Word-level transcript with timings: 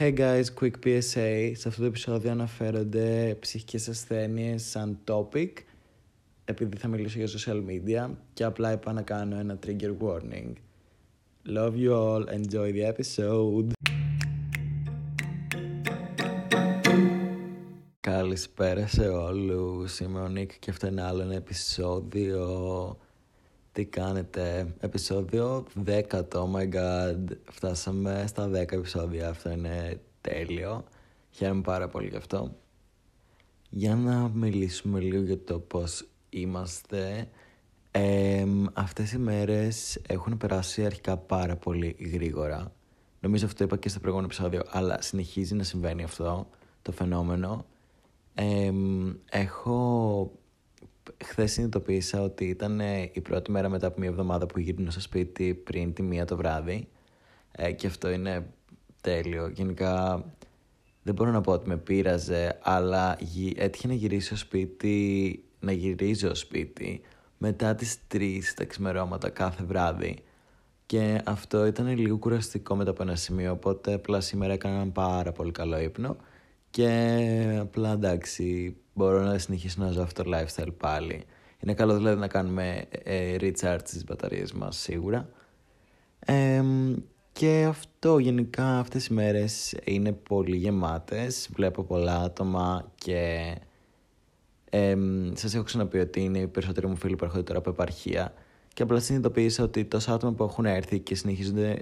Hey 0.00 0.12
guys, 0.12 0.44
quick 0.60 0.76
PSA. 0.84 1.52
Σε 1.54 1.68
αυτό 1.68 1.80
το 1.80 1.84
επεισόδιο 1.84 2.30
αναφέρονται 2.30 3.36
ψυχικές 3.40 3.88
ασθένειες 3.88 4.62
σαν 4.62 4.98
topic 5.06 5.50
επειδή 6.44 6.76
θα 6.76 6.88
μιλήσω 6.88 7.18
για 7.18 7.28
social 7.28 7.62
media 7.68 8.10
και 8.32 8.44
απλά 8.44 8.72
είπα 8.72 8.92
να 8.92 9.02
κάνω 9.02 9.38
ένα 9.38 9.58
trigger 9.66 9.96
warning. 10.00 10.52
Love 11.54 11.72
you 11.72 11.92
all, 11.92 12.24
enjoy 12.24 12.72
the 12.72 12.92
episode. 12.92 13.70
Καλησπέρα 18.00 18.86
σε 18.86 19.08
όλους, 19.08 20.00
είμαι 20.00 20.20
ο 20.20 20.28
Νίκ 20.28 20.58
και 20.58 20.70
αυτό 20.70 20.86
είναι 20.86 21.02
άλλο 21.02 21.22
ένα 21.22 21.34
επεισόδιο 21.34 22.98
τι 23.72 23.84
κάνετε, 23.84 24.74
επεισόδιο 24.80 25.66
10 25.86 26.02
oh 26.10 26.50
my 26.54 26.68
god, 26.74 27.36
φτάσαμε 27.50 28.24
στα 28.26 28.48
10 28.48 28.52
επεισόδια, 28.52 29.28
αυτό 29.28 29.50
είναι 29.50 30.00
τέλειο, 30.20 30.84
χαίρομαι 31.30 31.60
πάρα 31.60 31.88
πολύ 31.88 32.08
γι' 32.08 32.16
αυτό. 32.16 32.56
Για 33.70 33.96
να 33.96 34.28
μιλήσουμε 34.28 35.00
λίγο 35.00 35.22
για 35.22 35.44
το 35.44 35.58
πώς 35.58 36.08
είμαστε, 36.30 37.28
ε, 37.90 38.44
αυτές 38.72 39.12
οι 39.12 39.18
μέρες 39.18 40.00
έχουν 40.06 40.36
περάσει 40.36 40.84
αρχικά 40.84 41.16
πάρα 41.16 41.56
πολύ 41.56 41.96
γρήγορα. 42.12 42.72
Νομίζω 43.20 43.46
αυτό 43.46 43.64
είπα 43.64 43.76
και 43.76 43.88
στο 43.88 44.00
προηγούμενο 44.00 44.32
επεισόδιο, 44.32 44.62
αλλά 44.70 45.02
συνεχίζει 45.02 45.54
να 45.54 45.62
συμβαίνει 45.62 46.02
αυτό 46.02 46.48
το 46.82 46.92
φαινόμενο. 46.92 47.66
έχω 49.30 50.30
χθες 51.24 51.52
συνειδητοποίησα 51.52 52.22
ότι 52.22 52.44
ήταν 52.44 52.80
ε, 52.80 53.10
η 53.12 53.20
πρώτη 53.20 53.50
μέρα 53.50 53.68
μετά 53.68 53.86
από 53.86 54.00
μια 54.00 54.08
εβδομάδα 54.08 54.46
που 54.46 54.58
γύρνω 54.58 54.90
στο 54.90 55.00
σπίτι 55.00 55.54
πριν 55.54 55.92
τη 55.92 56.02
μία 56.02 56.24
το 56.24 56.36
βράδυ 56.36 56.88
ε, 57.52 57.72
και 57.72 57.86
αυτό 57.86 58.10
είναι 58.10 58.46
τέλειο. 59.00 59.48
Γενικά 59.48 60.24
δεν 61.02 61.14
μπορώ 61.14 61.30
να 61.30 61.40
πω 61.40 61.52
ότι 61.52 61.68
με 61.68 61.76
πείραζε, 61.76 62.58
αλλά 62.62 63.18
έτυχε 63.56 63.86
να 63.86 63.94
γυρίσω 63.94 64.36
σπίτι, 64.36 65.44
να 65.60 65.72
γυρίζω 65.72 66.34
σπίτι 66.34 67.00
μετά 67.38 67.74
τις 67.74 67.98
3 68.14 68.40
τα 68.56 68.64
ξημερώματα 68.64 69.30
κάθε 69.30 69.64
βράδυ. 69.64 70.18
Και 70.86 71.20
αυτό 71.24 71.66
ήταν 71.66 71.98
λίγο 71.98 72.16
κουραστικό 72.16 72.76
μετά 72.76 72.90
από 72.90 73.02
ένα 73.02 73.16
σημείο, 73.16 73.52
οπότε 73.52 73.92
απλά 73.92 74.20
σήμερα 74.20 74.52
έκανα 74.52 74.74
ένα 74.74 74.90
πάρα 74.90 75.32
πολύ 75.32 75.50
καλό 75.50 75.80
ύπνο 75.80 76.16
και 76.70 77.56
απλά 77.60 77.92
εντάξει 77.92 78.76
μπορώ 79.00 79.22
να 79.22 79.38
συνεχίσω 79.38 79.82
να 79.82 79.90
ζω 79.90 80.02
αυτό 80.02 80.22
το 80.22 80.30
lifestyle 80.34 80.72
πάλι. 80.76 81.24
Είναι 81.62 81.74
καλό 81.74 81.96
δηλαδή 81.96 82.20
να 82.20 82.28
κάνουμε 82.28 82.84
ε, 83.04 83.36
recharge 83.40 83.78
στις 83.84 84.04
μπαταρίες 84.04 84.52
μας 84.52 84.76
σίγουρα. 84.76 85.28
και 87.32 87.64
αυτό 87.68 88.18
γενικά 88.18 88.78
αυτές 88.78 89.06
οι 89.06 89.12
μέρες 89.12 89.76
είναι 89.84 90.12
πολύ 90.12 90.56
γεμάτες. 90.56 91.48
Βλέπω 91.52 91.82
πολλά 91.82 92.20
άτομα 92.20 92.92
και 92.94 93.54
ε, 94.70 94.96
σας 95.32 95.54
έχω 95.54 95.64
ξαναπεί 95.64 95.98
ότι 95.98 96.20
είναι 96.20 96.38
οι 96.38 96.46
περισσότεροι 96.46 96.86
μου 96.86 96.96
φίλοι 96.96 97.16
που 97.16 97.24
έρχονται 97.24 97.42
τώρα 97.42 97.58
από 97.58 97.70
επαρχία. 97.70 98.34
Και 98.74 98.82
απλά 98.82 99.00
συνειδητοποίησα 99.00 99.64
ότι 99.64 99.84
τόσα 99.84 100.12
άτομα 100.12 100.32
που 100.32 100.44
έχουν 100.44 100.64
έρθει 100.64 100.98
και 100.98 101.14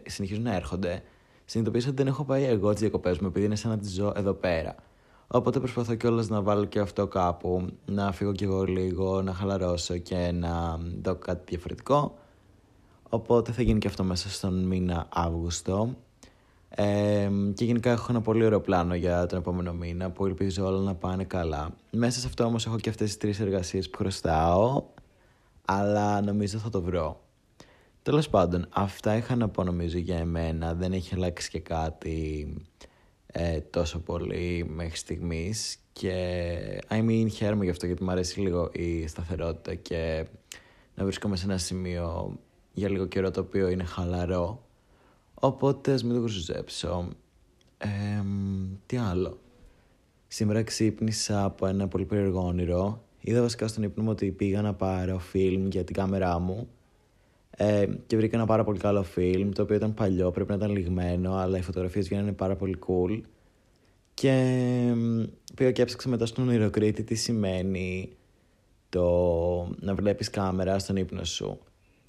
συνεχίζουν 0.06 0.42
να 0.42 0.54
έρχονται, 0.54 1.02
συνειδητοποίησα 1.44 1.88
ότι 1.88 1.96
δεν 1.96 2.06
έχω 2.06 2.24
πάει 2.24 2.44
εγώ 2.44 2.70
τις 2.72 2.80
διακοπές 2.80 3.18
μου 3.18 3.26
επειδή 3.26 3.46
είναι 3.46 3.56
σαν 3.56 3.70
να 3.70 3.78
τις 3.78 3.90
ζω 3.90 4.12
εδώ 4.16 4.32
πέρα. 4.32 4.74
Οπότε 5.30 5.58
προσπαθώ 5.58 5.94
κιόλας 5.94 6.28
να 6.28 6.42
βάλω 6.42 6.64
και 6.64 6.78
αυτό 6.78 7.06
κάπου, 7.06 7.66
να 7.84 8.12
φύγω 8.12 8.32
κι 8.32 8.44
εγώ 8.44 8.64
λίγο, 8.64 9.22
να 9.22 9.32
χαλαρώσω 9.32 9.96
και 9.98 10.30
να 10.32 10.78
δω 11.02 11.14
κάτι 11.14 11.42
διαφορετικό. 11.46 12.18
Οπότε 13.08 13.52
θα 13.52 13.62
γίνει 13.62 13.78
και 13.78 13.86
αυτό 13.86 14.04
μέσα 14.04 14.28
στον 14.28 14.64
μήνα 14.64 15.08
Αύγουστο. 15.12 15.96
Ε, 16.68 17.30
και 17.54 17.64
γενικά 17.64 17.90
έχω 17.90 18.06
ένα 18.10 18.20
πολύ 18.20 18.44
ωραίο 18.44 18.60
πλάνο 18.60 18.94
για 18.94 19.26
τον 19.26 19.38
επόμενο 19.38 19.72
μήνα 19.72 20.10
που 20.10 20.26
ελπίζω 20.26 20.66
όλα 20.66 20.80
να 20.80 20.94
πάνε 20.94 21.24
καλά. 21.24 21.74
Μέσα 21.90 22.20
σε 22.20 22.26
αυτό 22.26 22.44
όμως 22.44 22.66
έχω 22.66 22.78
και 22.78 22.88
αυτές 22.88 23.06
τις 23.06 23.16
τρεις 23.16 23.40
εργασίες 23.40 23.90
που 23.90 23.98
χρωστάω, 23.98 24.84
αλλά 25.64 26.20
νομίζω 26.20 26.58
θα 26.58 26.70
το 26.70 26.82
βρω. 26.82 27.20
Τέλος 28.02 28.28
πάντων, 28.28 28.66
αυτά 28.70 29.16
είχα 29.16 29.36
να 29.36 29.48
πω 29.48 29.64
νομίζω 29.64 29.98
για 29.98 30.18
εμένα. 30.18 30.74
Δεν 30.74 30.92
έχει 30.92 31.14
αλλάξει 31.14 31.50
και 31.50 31.60
κάτι 31.60 32.46
ε, 33.40 33.60
τόσο 33.60 33.98
πολύ 33.98 34.66
μέχρι 34.68 34.96
στιγμής. 34.96 35.78
Και 35.92 36.82
I 36.88 37.08
mean, 37.08 37.26
χαίρομαι 37.32 37.64
γι' 37.64 37.70
αυτό 37.70 37.86
γιατί 37.86 38.02
μου 38.02 38.10
αρέσει 38.10 38.40
λίγο 38.40 38.70
η 38.72 39.06
σταθερότητα 39.06 39.74
και 39.74 40.26
να 40.94 41.04
βρίσκομαι 41.04 41.36
σε 41.36 41.44
ένα 41.44 41.58
σημείο 41.58 42.38
για 42.72 42.90
λίγο 42.90 43.06
καιρό 43.06 43.30
το 43.30 43.40
οποίο 43.40 43.68
είναι 43.68 43.84
χαλαρό. 43.84 44.62
Οπότε 45.34 45.92
ας 45.92 46.04
μην 46.04 46.14
το 46.14 46.20
χρησιμοποιήσω. 46.20 47.08
Ε, 47.78 47.88
τι 48.86 48.96
άλλο. 48.96 49.38
Σήμερα 50.28 50.62
ξύπνησα 50.62 51.44
από 51.44 51.66
ένα 51.66 51.88
πολύ 51.88 52.04
περίεργο 52.04 52.46
όνειρο. 52.46 53.04
Είδα 53.20 53.40
βασικά 53.40 53.68
στον 53.68 53.82
ύπνο 53.82 54.02
μου 54.02 54.10
ότι 54.10 54.30
πήγα 54.30 54.62
να 54.62 54.74
πάρω 54.74 55.18
φιλμ 55.18 55.68
για 55.68 55.84
την 55.84 55.94
κάμερά 55.94 56.38
μου 56.38 56.68
ε, 57.60 57.86
και 58.06 58.16
βρήκα 58.16 58.36
ένα 58.36 58.46
πάρα 58.46 58.64
πολύ 58.64 58.78
καλό 58.78 59.02
φιλμ, 59.02 59.50
το 59.50 59.62
οποίο 59.62 59.76
ήταν 59.76 59.94
παλιό, 59.94 60.30
πρέπει 60.30 60.50
να 60.50 60.56
ήταν 60.56 60.70
λιγμένο, 60.70 61.34
αλλά 61.34 61.58
οι 61.58 61.62
φωτογραφίες 61.62 62.08
βγαίνανε 62.08 62.32
πάρα 62.32 62.56
πολύ 62.56 62.78
cool. 62.86 63.20
Και 64.14 64.54
πήγα 65.54 65.72
και 65.72 65.82
έψαξα 65.82 66.08
μετά 66.08 66.26
στον 66.26 66.48
ονειροκρίτη 66.48 67.02
τι 67.02 67.14
σημαίνει 67.14 68.10
το 68.88 69.04
να 69.80 69.94
βλέπεις 69.94 70.30
κάμερα 70.30 70.78
στον 70.78 70.96
ύπνο 70.96 71.24
σου. 71.24 71.58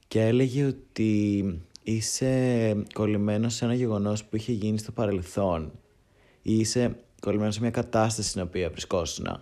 Και 0.08 0.22
έλεγε 0.22 0.66
ότι 0.66 1.44
είσαι 1.84 2.84
κολλημένος 2.94 3.54
σε 3.54 3.66
ένα 3.66 3.74
γεγονός 3.74 4.26
που 4.26 4.36
είχε 4.36 4.52
γίνει 4.52 4.78
στο 4.78 4.92
παρελθόν. 4.92 5.72
Ή 6.42 6.58
είσαι 6.59 6.96
κολλημένος 7.22 7.54
σε 7.54 7.62
μια 7.62 7.72
κατάσταση 7.72 8.30
στην 8.30 8.42
οποία 8.42 8.70
βρισκόσουν. 8.70 9.42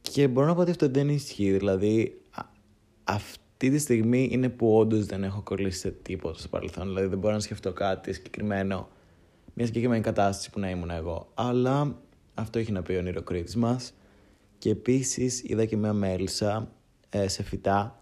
Και 0.00 0.28
μπορώ 0.28 0.46
να 0.46 0.54
πω 0.54 0.60
ότι 0.60 0.70
αυτό 0.70 0.88
δεν 0.88 1.08
ισχύει. 1.08 1.50
Δηλαδή, 1.52 2.20
αυτό 3.04 3.41
αυτή 3.62 3.74
τη 3.76 3.82
στιγμή 3.82 4.28
είναι 4.32 4.48
που 4.48 4.76
όντως 4.76 5.06
δεν 5.06 5.24
έχω 5.24 5.40
κολλήσει 5.40 5.78
σε 5.78 5.90
τίποτα 5.90 6.38
στο 6.38 6.48
παρελθόν. 6.48 6.88
Δηλαδή 6.88 7.06
δεν 7.06 7.18
μπορώ 7.18 7.34
να 7.34 7.40
σκεφτώ 7.40 7.72
κάτι 7.72 8.12
συγκεκριμένο, 8.12 8.88
μια 9.54 9.66
συγκεκριμένη 9.66 10.02
κατάσταση 10.02 10.50
που 10.50 10.60
να 10.60 10.70
ήμουν 10.70 10.90
εγώ. 10.90 11.30
Αλλά 11.34 11.96
αυτό 12.34 12.58
έχει 12.58 12.72
να 12.72 12.82
πει 12.82 12.92
ο 12.92 12.98
ονειροκρίτης 12.98 13.56
μας. 13.56 13.94
Και 14.58 14.70
επίσης 14.70 15.42
είδα 15.42 15.64
και 15.64 15.76
μια 15.76 15.92
μέλισσα 15.92 16.72
ε, 17.08 17.28
σε 17.28 17.42
φυτά. 17.42 17.98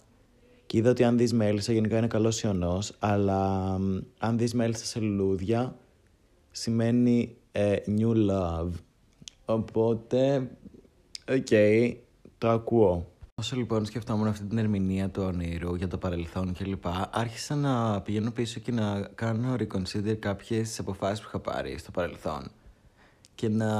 Και 0.67 0.79
είδα 0.79 0.91
ότι 0.91 1.05
αν 1.05 1.19
δεις 1.19 1.33
μέλισσα 1.33 1.73
γενικά 1.73 1.99
είναι 1.99 2.07
καλός 2.07 2.43
οιωνός, 2.43 2.97
αλλά 2.99 3.65
αν 4.19 4.39
δεις 4.39 4.55
μέλισσα 4.55 4.85
σε 4.85 5.01
λουλούδια 5.01 5.77
σημαίνει 6.51 7.37
ε, 7.53 7.77
new 7.87 8.31
love. 8.31 8.71
Οπότε, 9.45 10.51
OK, 11.29 11.47
okay, 11.51 11.95
το 12.39 12.49
ακούω. 12.49 13.10
Όσο 13.41 13.57
λοιπόν 13.57 13.85
σκεφτόμουν 13.85 14.27
αυτή 14.27 14.45
την 14.45 14.59
ερμηνεία 14.59 15.09
του 15.09 15.23
ονείρου 15.23 15.75
για 15.75 15.89
το 15.89 15.99
παρελθόν 15.99 16.53
κλπ., 16.53 16.85
άρχισα 17.11 17.55
να 17.55 18.01
πηγαίνω 18.01 18.31
πίσω 18.31 18.61
και 18.61 18.73
να 18.73 19.01
κάνω 19.15 19.55
reconsider 19.55 20.17
κάποιες 20.19 20.79
αποφάσεις 20.79 21.21
που 21.21 21.27
είχα 21.29 21.39
πάρει 21.39 21.79
στο 21.79 21.91
παρελθόν. 21.91 22.51
Και 23.35 23.49
να 23.49 23.71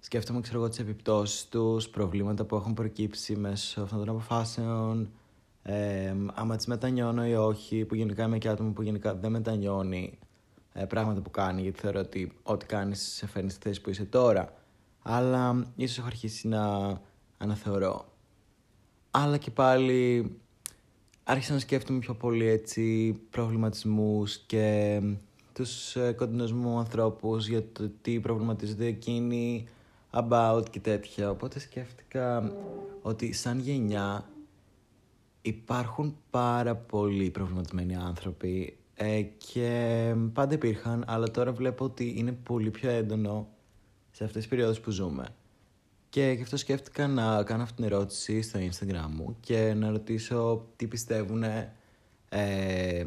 σκέφτομαι, 0.00 0.40
ξέρω 0.40 0.58
εγώ, 0.58 0.68
τις 0.68 0.78
επιπτώσεις 0.78 1.48
τους, 1.48 1.88
προβλήματα 1.88 2.44
που 2.44 2.56
έχουν 2.56 2.74
προκύψει 2.74 3.36
μέσω 3.36 3.82
αυτών 3.82 3.98
των 3.98 4.08
αποφάσεων, 4.08 5.10
ε, 5.62 6.14
άμα 6.34 6.56
τις 6.56 6.66
μετανιώνω 6.66 7.26
ή 7.26 7.34
όχι, 7.34 7.84
που 7.84 7.94
γενικά 7.94 8.24
είμαι 8.24 8.38
και 8.38 8.48
άτομο 8.48 8.70
που 8.70 8.82
γενικά 8.82 9.14
δεν 9.14 9.30
μετανιώνει 9.30 10.18
ε, 10.72 10.84
πράγματα 10.84 11.20
που 11.20 11.30
κάνει, 11.30 11.62
γιατί 11.62 11.80
θεωρώ 11.80 12.00
ότι 12.00 12.32
ό,τι 12.42 12.66
κάνεις 12.66 13.00
σε 13.00 13.26
φέρνει 13.26 13.50
στη 13.50 13.68
θέση 13.68 13.80
που 13.80 13.90
είσαι 13.90 14.04
τώρα. 14.04 14.52
Αλλά 15.02 15.66
ίσως 15.76 15.98
έχω 15.98 16.06
αρχίσει 16.06 16.48
να 16.48 16.64
αναθεωρώ. 17.38 18.12
Αλλά 19.10 19.36
και 19.36 19.50
πάλι 19.50 20.30
άρχισα 21.24 21.52
να 21.52 21.58
σκέφτομαι 21.58 21.98
πιο 21.98 22.14
πολύ 22.14 22.46
έτσι 22.46 23.12
προβληματισμούς 23.30 24.38
και 24.38 25.00
τους 25.52 25.96
ε, 25.96 26.12
κοντινούς 26.12 26.52
μου 26.52 26.78
ανθρώπους 26.78 27.48
για 27.48 27.72
το 27.72 27.90
τι 28.02 28.20
προβληματίζονται 28.20 28.86
εκείνοι 28.86 29.68
about 30.10 30.62
και 30.70 30.80
τέτοια. 30.80 31.30
Οπότε 31.30 31.58
σκέφτηκα 31.58 32.52
ότι 33.02 33.32
σαν 33.32 33.58
γενιά 33.58 34.24
υπάρχουν 35.42 36.16
πάρα 36.30 36.74
πολλοί 36.74 37.30
προβληματισμένοι 37.30 37.96
άνθρωποι 37.96 38.76
ε, 38.94 39.22
και 39.22 40.14
πάντα 40.32 40.54
υπήρχαν, 40.54 41.04
αλλά 41.06 41.30
τώρα 41.30 41.52
βλέπω 41.52 41.84
ότι 41.84 42.14
είναι 42.16 42.32
πολύ 42.32 42.70
πιο 42.70 42.90
έντονο 42.90 43.48
σε 44.10 44.24
αυτές 44.24 44.40
τις 44.40 44.50
περιόδους 44.50 44.80
που 44.80 44.90
ζούμε. 44.90 45.26
Και 46.16 46.32
γι' 46.36 46.42
αυτό 46.42 46.56
σκέφτηκα 46.56 47.06
να 47.06 47.42
κάνω 47.42 47.62
αυτή 47.62 47.74
την 47.76 47.84
ερώτηση 47.84 48.42
στο 48.42 48.58
Instagram 48.58 49.08
μου 49.10 49.36
και 49.40 49.74
να 49.74 49.90
ρωτήσω 49.90 50.66
τι 50.76 50.86
πιστεύουν 50.86 51.42
ε, 52.28 53.04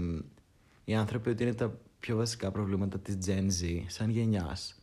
οι 0.84 0.96
άνθρωποι 0.96 1.30
ότι 1.30 1.44
είναι 1.44 1.54
τα 1.54 1.78
πιο 2.00 2.16
βασικά 2.16 2.52
προβλήματα 2.52 3.00
της 3.00 3.18
Gen 3.26 3.46
Z 3.62 3.84
σαν 3.88 4.10
γενιάς. 4.10 4.76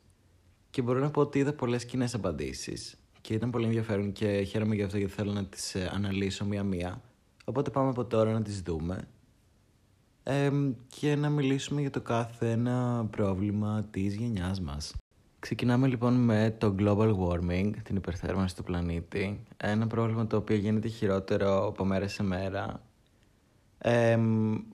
Και 0.71 0.83
μπορώ 0.83 0.99
να 0.99 1.11
πω 1.11 1.21
ότι 1.21 1.39
είδα 1.39 1.53
πολλές 1.53 1.85
κοινές 1.85 2.15
απαντήσεις 2.15 2.97
και 3.21 3.35
ήταν 3.35 3.51
πολύ 3.51 3.65
ενδιαφέρον 3.65 4.13
και 4.13 4.43
χαίρομαι 4.43 4.75
γι' 4.75 4.83
αυτό 4.83 4.99
γιατί 4.99 5.13
θέλω 5.13 5.33
να 5.33 5.45
τις 5.45 5.75
ε, 5.75 5.91
αναλύσω 5.93 6.45
μία-μία. 6.45 7.03
Οπότε 7.45 7.71
πάμε 7.71 7.89
από 7.89 8.05
τώρα 8.05 8.33
να 8.33 8.43
τις 8.43 8.61
δούμε. 8.61 9.09
και 10.87 11.17
να 11.17 11.29
μιλήσουμε 11.29 11.81
για 11.81 11.91
το 11.91 12.01
κάθε 12.01 12.51
ένα 12.51 13.07
πρόβλημα 13.11 13.89
της 13.91 14.15
γενιάς 14.15 14.61
μας. 14.61 14.95
Ξεκινάμε 15.47 15.87
λοιπόν 15.87 16.15
με 16.15 16.55
το 16.59 16.75
global 16.79 17.15
warming, 17.19 17.71
την 17.83 17.97
υπερθέρμανση 17.97 18.57
του 18.57 18.63
πλανήτη. 18.63 19.41
Ένα 19.57 19.87
πρόβλημα 19.87 20.27
το 20.27 20.37
οποίο 20.37 20.57
γίνεται 20.57 20.89
χειρότερο 20.89 21.67
από 21.67 21.85
μέρα 21.85 22.09
σε 22.09 22.23
μέρα. 22.23 22.83
Ε, 23.79 24.19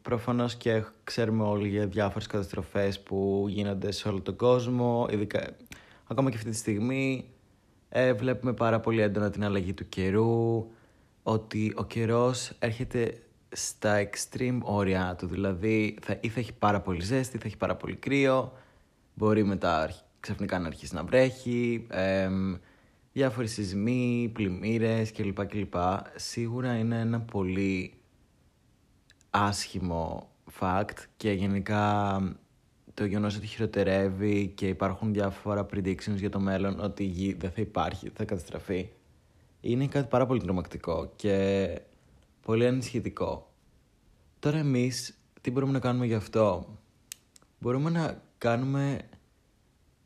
προφανώς 0.02 0.54
και 0.54 0.84
ξέρουμε 1.04 1.44
όλοι 1.44 1.68
για 1.68 1.86
διάφορες 1.86 2.26
καταστροφές 2.26 3.00
που 3.00 3.46
γίνονται 3.48 3.92
σε 3.92 4.08
όλο 4.08 4.20
τον 4.20 4.36
κόσμο, 4.36 5.08
ειδικά 5.10 5.56
ακόμα 6.06 6.30
και 6.30 6.36
αυτή 6.36 6.50
τη 6.50 6.56
στιγμή. 6.56 7.24
Ε, 7.88 8.12
βλέπουμε 8.12 8.52
πάρα 8.52 8.80
πολύ 8.80 9.00
έντονα 9.00 9.30
την 9.30 9.44
αλλαγή 9.44 9.72
του 9.72 9.88
καιρού, 9.88 10.66
ότι 11.22 11.72
ο 11.76 11.84
καιρός 11.84 12.52
έρχεται 12.58 13.22
στα 13.48 14.08
extreme 14.08 14.58
όρια 14.62 15.14
του, 15.18 15.26
δηλαδή 15.26 15.98
θα, 16.02 16.18
ή 16.20 16.28
θα 16.28 16.40
έχει 16.40 16.52
πάρα 16.52 16.80
πολύ 16.80 17.02
ζέστη, 17.02 17.38
θα 17.38 17.46
έχει 17.46 17.56
πάρα 17.56 17.76
πολύ 17.76 17.94
κρύο, 17.94 18.52
μπορεί 19.14 19.44
μετά 19.44 19.90
ξαφνικά 20.22 20.58
να 20.58 20.66
αρχίσει 20.66 20.94
να 20.94 21.04
βρέχει, 21.04 21.86
ε, 21.90 22.28
διάφοροι 23.12 23.46
σεισμοί, 23.48 24.30
πλημμύρες 24.32 25.12
κλπ. 25.12 25.46
κλπ. 25.46 25.74
Σίγουρα 26.14 26.76
είναι 26.76 27.00
ένα 27.00 27.20
πολύ 27.20 27.94
άσχημο 29.30 30.30
fact 30.60 30.96
και 31.16 31.30
γενικά 31.30 32.20
το 32.94 33.04
γεγονός 33.04 33.36
ότι 33.36 33.46
χειροτερεύει 33.46 34.52
και 34.54 34.68
υπάρχουν 34.68 35.12
διάφορα 35.12 35.66
predictions 35.74 36.16
για 36.16 36.30
το 36.30 36.40
μέλλον 36.40 36.80
ότι 36.80 37.02
η 37.02 37.06
γη 37.06 37.32
δεν 37.32 37.50
θα 37.50 37.60
υπάρχει, 37.60 38.10
θα 38.14 38.24
καταστραφεί 38.24 38.88
είναι 39.60 39.86
κάτι 39.86 40.08
πάρα 40.08 40.26
πολύ 40.26 40.40
τρομακτικό 40.40 41.12
και 41.16 41.68
πολύ 42.42 42.66
ανησυχητικό. 42.66 43.52
Τώρα 44.38 44.58
εμείς 44.58 45.18
τι 45.40 45.50
μπορούμε 45.50 45.72
να 45.72 45.78
κάνουμε 45.78 46.06
γι' 46.06 46.14
αυτό; 46.14 46.76
Μπορούμε 47.58 47.90
να 47.90 48.22
κάνουμε 48.38 49.08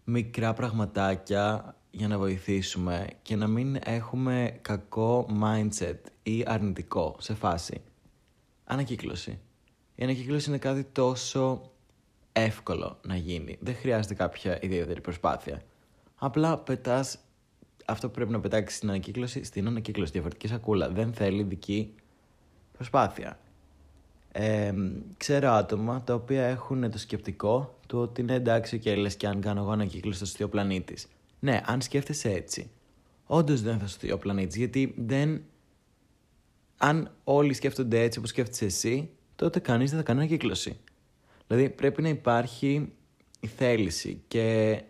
μικρά 0.08 0.53
πραγματάκια 0.53 1.76
για 1.91 2.08
να 2.08 2.19
βοηθήσουμε 2.19 3.06
και 3.23 3.37
να 3.37 3.47
μην 3.47 3.79
έχουμε 3.85 4.58
κακό 4.62 5.29
mindset 5.43 5.99
ή 6.23 6.44
αρνητικό 6.47 7.17
σε 7.19 7.35
φάση. 7.35 7.82
Ανακύκλωση. 8.64 9.38
Η 9.94 10.03
ανακύκλωση 10.05 10.49
είναι 10.49 10.58
κάτι 10.58 10.85
τόσο 10.85 11.70
εύκολο 12.32 12.99
να 13.03 13.17
γίνει. 13.17 13.58
Δεν 13.61 13.75
χρειάζεται 13.75 14.14
κάποια 14.14 14.58
ιδιαίτερη 14.62 15.00
προσπάθεια. 15.00 15.62
Απλά 16.14 16.59
πετάς 16.59 17.19
αυτό 17.87 18.06
που 18.09 18.14
πρέπει 18.14 18.31
να 18.31 18.41
πετάξεις 18.41 18.76
στην 18.76 18.88
ανακύκλωση, 18.88 19.44
στην 19.44 19.67
ανακύκλωση. 19.67 20.12
Διαφορετική 20.12 20.49
σακούλα. 20.49 20.88
Δεν 20.91 21.12
θέλει 21.12 21.43
δική 21.43 21.94
προσπάθεια. 22.73 23.38
Ε, 24.38 24.75
ξέρω 25.17 25.50
άτομα 25.50 26.03
τα 26.03 26.15
οποία 26.15 26.44
έχουν 26.44 26.91
το 26.91 26.99
σκεπτικό 26.99 27.79
του 27.87 27.99
ότι 27.99 28.21
είναι 28.21 28.35
εντάξει 28.35 28.79
και 28.79 28.94
λες 28.94 29.17
και 29.17 29.27
αν 29.27 29.41
κάνω 29.41 29.61
εγώ 29.61 29.71
ανακύκλωση 29.71 30.19
θα 30.19 30.25
σωθεί 30.25 30.43
ο 30.43 30.49
πλανήτης. 30.49 31.09
Ναι, 31.41 31.61
αν 31.65 31.81
σκέφτεσαι 31.81 32.31
έτσι, 32.31 32.71
όντως 33.27 33.62
δεν 33.62 33.79
θα 33.79 33.87
σωθεί 33.87 34.12
ο 34.12 34.19
πλανήτης, 34.19 34.56
γιατί 34.56 34.94
δεν. 34.97 35.43
Αν 36.77 37.11
όλοι 37.25 37.53
σκέφτονται 37.53 38.00
έτσι 38.03 38.19
όπως 38.19 38.31
σκέφτεσαι 38.31 38.65
εσύ, 38.65 39.11
τότε 39.37 39.59
κανείς 39.59 39.91
δεν 39.91 39.99
θα 39.99 40.05
κάνει 40.05 40.19
ανακύκλωση. 40.19 40.79
Δηλαδή 41.47 41.69
πρέπει 41.71 42.03
να 42.03 42.09
υπάρχει 42.09 42.93
η 43.41 43.47
θέληση 43.47 44.23
και 44.29 44.81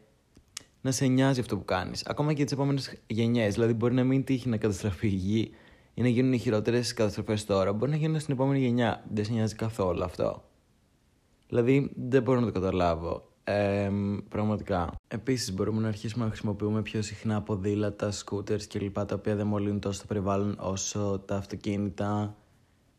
να 0.81 0.91
σε 0.91 1.07
νοιάζει 1.07 1.41
αυτό 1.41 1.57
που 1.57 1.65
κάνεις. 1.65 2.03
Ακόμα 2.07 2.33
και 2.33 2.45
τις 2.45 2.53
επόμενες 2.53 2.95
γενιές. 3.07 3.55
Δηλαδή, 3.55 3.73
μπορεί 3.73 3.95
να 3.95 4.05
μην 4.05 4.25
τύχει 4.25 4.49
να 4.49 4.57
καταστραφεί 4.57 5.07
η 5.07 5.11
γη 5.11 5.51
ή 5.99 6.03
να 6.03 6.09
γίνουν 6.09 6.33
οι 6.33 6.39
χειρότερες 6.39 6.95
καταστροφές 6.95 7.45
τώρα. 7.45 7.73
Μπορεί 7.73 7.91
να 7.91 7.97
γίνουν 7.97 8.21
στην 8.21 8.35
επόμενη 8.35 8.61
γενιά. 8.61 9.05
Δεν 9.13 9.25
σε 9.25 9.33
νοιάζει 9.33 9.55
καθόλου 9.55 10.05
αυτό. 10.05 10.45
Δηλαδή, 11.49 11.91
δεν 11.97 12.23
μπορώ 12.23 12.41
να 12.41 12.47
το 12.47 12.53
καταλάβω. 12.53 13.29
Ε, 13.45 13.91
πραγματικά. 14.29 14.95
Επίσης, 15.09 15.53
μπορούμε 15.55 15.81
να 15.81 15.89
αρχίσουμε 15.89 16.25
να 16.25 16.31
χρησιμοποιούμε 16.31 16.83
πιο 16.83 17.03
συχνά 17.03 17.43
ποδήλατα, 17.43 18.11
σκούτερς 18.11 18.67
κλπ. 18.67 19.05
τα 19.05 19.15
οποία 19.15 19.37
δεν 19.37 19.47
μολύνουν 19.47 19.81
τόσο 19.81 20.01
το 20.01 20.07
περιβάλλον 20.07 20.57
όσο 20.61 21.23
τα 21.27 21.37
αυτοκίνητα. 21.37 22.37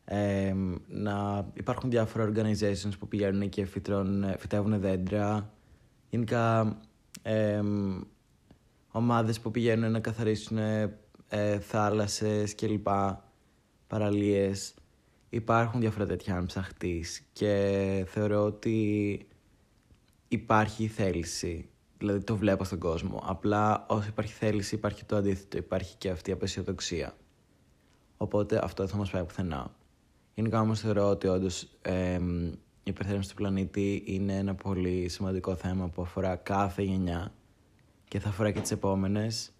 Ε, 0.04 0.54
να 0.88 1.46
υπάρχουν 1.52 1.90
διάφορα 1.90 2.32
organizations 2.32 2.92
που 2.98 3.08
πηγαίνουν 3.08 3.48
και 3.48 3.66
φυτεύουν 4.38 4.80
δέντρα. 4.80 5.52
Γενικά 6.10 6.76
ε, 7.22 7.62
ομάδες 8.90 9.40
που 9.40 9.50
πηγαίνουν 9.50 9.90
να 9.90 10.00
καθαρίσουν 10.00 10.58
ε, 11.28 11.58
θάλασσες 11.60 12.54
και 12.54 12.66
λοιπά, 12.66 13.32
παραλίες. 13.86 14.74
Υπάρχουν 15.28 15.80
διάφορα 15.80 16.06
τέτοια 16.06 16.36
αν 16.36 16.46
ψαχτείς 16.46 17.22
και 17.32 18.04
θεωρώ 18.08 18.44
ότι 18.44 19.18
υπάρχει 20.28 20.86
θέληση. 20.86 21.68
Δηλαδή 21.98 22.24
το 22.24 22.36
βλέπω 22.36 22.64
στον 22.64 22.78
κόσμο. 22.78 23.22
Απλά 23.24 23.86
όσο 23.88 24.08
υπάρχει 24.08 24.32
θέληση 24.32 24.74
υπάρχει 24.74 25.04
το 25.04 25.16
αντίθετο. 25.16 25.56
Υπάρχει 25.56 25.96
και 25.96 26.10
αυτή 26.10 26.30
η 26.30 26.32
απεσιοδοξία. 26.32 27.16
Οπότε 28.16 28.60
αυτό 28.64 28.82
δεν 28.82 28.92
θα 28.92 28.98
μας 28.98 29.10
πάει 29.10 29.24
πουθενά. 29.24 29.74
Γενικά 30.34 30.60
όμως 30.60 30.80
θεωρώ 30.80 31.08
ότι 31.08 31.26
όντως 31.26 31.68
ε, 31.82 32.20
η 32.82 32.90
υπερθέρμανση 32.90 33.28
του 33.28 33.34
πλανήτη 33.34 34.02
είναι 34.06 34.36
ένα 34.36 34.54
πολύ 34.54 35.08
σημαντικό 35.08 35.54
θέμα 35.54 35.88
που 35.88 36.02
αφορά 36.02 36.36
κάθε 36.36 36.82
γενιά 36.82 37.32
και 38.08 38.20
θα 38.20 38.28
αφορά 38.28 38.50
και 38.50 38.60
τις 38.60 38.70
επόμενες 38.70 39.52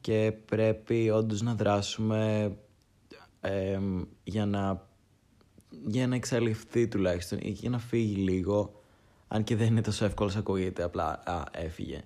και 0.00 0.32
πρέπει 0.44 1.10
όντως 1.10 1.42
να 1.42 1.54
δράσουμε 1.54 2.52
για 4.24 4.46
να 4.46 4.86
για 5.86 6.06
να 6.06 6.14
εξαλειφθεί 6.14 6.88
τουλάχιστον 6.88 7.38
ή 7.42 7.50
για 7.50 7.70
να 7.70 7.78
φύγει 7.78 8.14
λίγο 8.14 8.82
αν 9.28 9.44
και 9.44 9.56
δεν 9.56 9.66
είναι 9.66 9.80
τόσο 9.80 10.04
εύκολο 10.04 10.30
να 10.32 10.38
ακούγεται 10.38 10.82
απλά 10.82 11.22
α, 11.24 11.44
έφυγε 11.50 12.04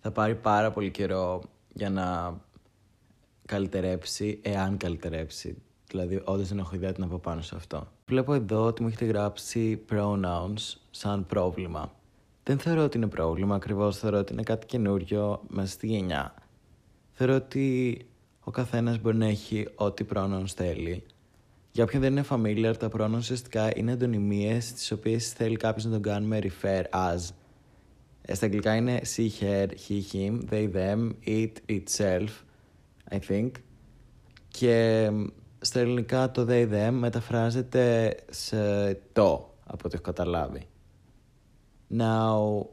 θα 0.00 0.10
πάρει 0.10 0.34
πάρα 0.34 0.70
πολύ 0.70 0.90
καιρό 0.90 1.42
για 1.72 1.90
να 1.90 2.38
καλυτερέψει 3.44 4.40
εάν 4.42 4.76
καλυτερέψει 4.76 5.62
δηλαδή 5.94 6.22
όντως 6.24 6.48
δεν 6.48 6.58
έχω 6.58 6.74
ιδέα 6.74 6.92
τι 6.92 7.00
να 7.00 7.08
πω 7.08 7.18
πάνω 7.22 7.40
σε 7.40 7.54
αυτό. 7.56 7.88
Βλέπω 8.06 8.34
εδώ 8.34 8.64
ότι 8.64 8.82
μου 8.82 8.88
έχετε 8.88 9.04
γράψει 9.04 9.84
pronouns 9.90 10.76
σαν 10.90 11.26
πρόβλημα. 11.26 11.92
Δεν 12.42 12.58
θεωρώ 12.58 12.82
ότι 12.84 12.96
είναι 12.96 13.06
πρόβλημα, 13.06 13.54
ακριβώς 13.54 13.98
θεωρώ 13.98 14.18
ότι 14.18 14.32
είναι 14.32 14.42
κάτι 14.42 14.66
καινούριο 14.66 15.42
μέσα 15.48 15.72
στη 15.72 15.86
γενιά. 15.86 16.34
Θεωρώ 17.16 17.34
ότι 17.34 17.98
ο 18.40 18.50
καθένας 18.50 18.98
μπορεί 18.98 19.16
να 19.16 19.26
έχει 19.26 19.68
ό,τι 19.74 20.04
pronouns 20.14 20.46
θέλει. 20.56 21.02
Για 21.70 21.84
όποιον 21.84 22.02
δεν 22.02 22.12
είναι 22.12 22.24
familiar, 22.30 22.74
τα 22.78 22.88
pronouns 22.96 23.16
ουσιαστικά 23.16 23.78
είναι 23.78 23.92
αντωνυμίες 23.92 24.72
τις 24.72 24.90
οποίες 24.90 25.32
θέλει 25.32 25.56
κάποιος 25.56 25.84
να 25.84 25.90
τον 25.90 26.02
κάνουμε 26.02 26.38
refer 26.42 26.82
as. 26.90 27.28
Ε, 28.22 28.34
στα 28.34 28.46
αγγλικά 28.46 28.74
είναι 28.74 29.00
she, 29.16 29.28
her, 29.40 29.66
he, 29.66 30.00
him, 30.12 30.38
they, 30.50 30.72
them, 30.72 31.10
it, 31.26 31.52
itself, 31.68 32.28
I 33.10 33.18
think. 33.28 33.50
Και 34.48 35.10
στα 35.60 35.80
ελληνικά 35.80 36.30
το 36.30 36.46
they 36.48 36.72
them 36.72 36.90
μεταφράζεται 36.92 38.16
σε 38.30 38.94
το, 39.12 39.54
από 39.64 39.82
ό,τι 39.84 39.94
έχω 39.94 40.02
καταλάβει. 40.02 40.66
Now, 41.98 42.66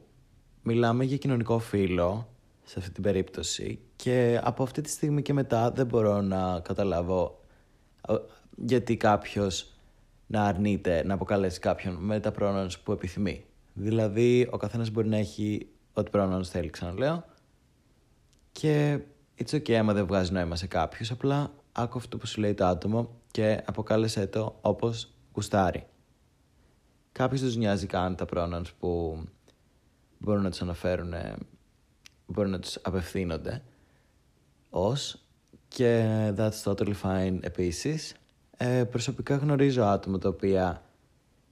μιλάμε 0.62 1.04
για 1.04 1.16
κοινωνικό 1.16 1.58
φύλλο 1.58 2.31
σε 2.72 2.78
αυτή 2.78 2.90
την 2.90 3.02
περίπτωση 3.02 3.80
και 3.96 4.40
από 4.42 4.62
αυτή 4.62 4.80
τη 4.80 4.90
στιγμή 4.90 5.22
και 5.22 5.32
μετά 5.32 5.70
δεν 5.70 5.86
μπορώ 5.86 6.20
να 6.20 6.60
καταλάβω 6.60 7.40
γιατί 8.56 8.96
κάποιος 8.96 9.72
να 10.26 10.44
αρνείται 10.44 11.04
να 11.04 11.14
αποκαλέσει 11.14 11.60
κάποιον 11.60 11.94
με 11.94 12.20
τα 12.20 12.32
pronouns 12.38 12.70
που 12.84 12.92
επιθυμεί. 12.92 13.44
Δηλαδή, 13.72 14.48
ο 14.50 14.56
καθένας 14.56 14.90
μπορεί 14.90 15.08
να 15.08 15.16
έχει 15.16 15.68
ό,τι 15.92 16.10
pronouns 16.14 16.44
θέλει, 16.44 16.70
ξαναλέω. 16.70 17.24
Και 18.52 19.00
it's 19.38 19.54
okay 19.56 19.72
άμα 19.72 19.92
δεν 19.92 20.06
βγάζει 20.06 20.32
νόημα 20.32 20.56
σε 20.56 20.66
κάποιους, 20.66 21.10
απλά 21.10 21.52
άκου 21.72 21.98
αυτό 21.98 22.16
που 22.18 22.26
σου 22.26 22.40
λέει 22.40 22.54
το 22.54 22.66
άτομο 22.66 23.10
και 23.30 23.62
αποκάλεσέ 23.64 24.26
το 24.26 24.58
όπως 24.60 25.12
γουστάρει. 25.34 25.86
Κάποιος 27.12 27.40
τους 27.40 27.56
νοιάζει 27.56 27.86
καν 27.86 28.16
τα 28.16 28.24
pronouns 28.34 28.70
που 28.78 29.22
μπορούν 30.18 30.42
να 30.42 30.50
τους 30.50 30.62
αναφέρουν, 30.62 31.12
μπορούν 32.26 32.50
να 32.50 32.58
τους 32.58 32.78
απευθύνονται 32.82 33.62
ως 34.70 35.22
και 35.68 36.06
that's 36.36 36.62
totally 36.64 36.94
fine 37.02 37.38
επίσης. 37.40 38.14
Ε, 38.56 38.84
προσωπικά 38.84 39.36
γνωρίζω 39.36 39.82
άτομα 39.82 40.18
τα 40.18 40.28
οποία 40.28 40.82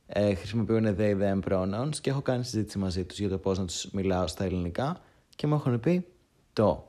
ε, 0.06 0.34
χρησιμοποιούν 0.34 0.96
they, 0.98 1.20
them 1.20 1.40
pronouns 1.48 1.96
και 2.00 2.10
έχω 2.10 2.22
κάνει 2.22 2.44
συζήτηση 2.44 2.78
μαζί 2.78 3.04
τους 3.04 3.18
για 3.18 3.28
το 3.28 3.38
πώς 3.38 3.58
να 3.58 3.64
τους 3.64 3.90
μιλάω 3.90 4.26
στα 4.26 4.44
ελληνικά 4.44 5.00
και 5.36 5.46
μου 5.46 5.54
έχουν 5.54 5.80
πει 5.80 6.06
το. 6.52 6.88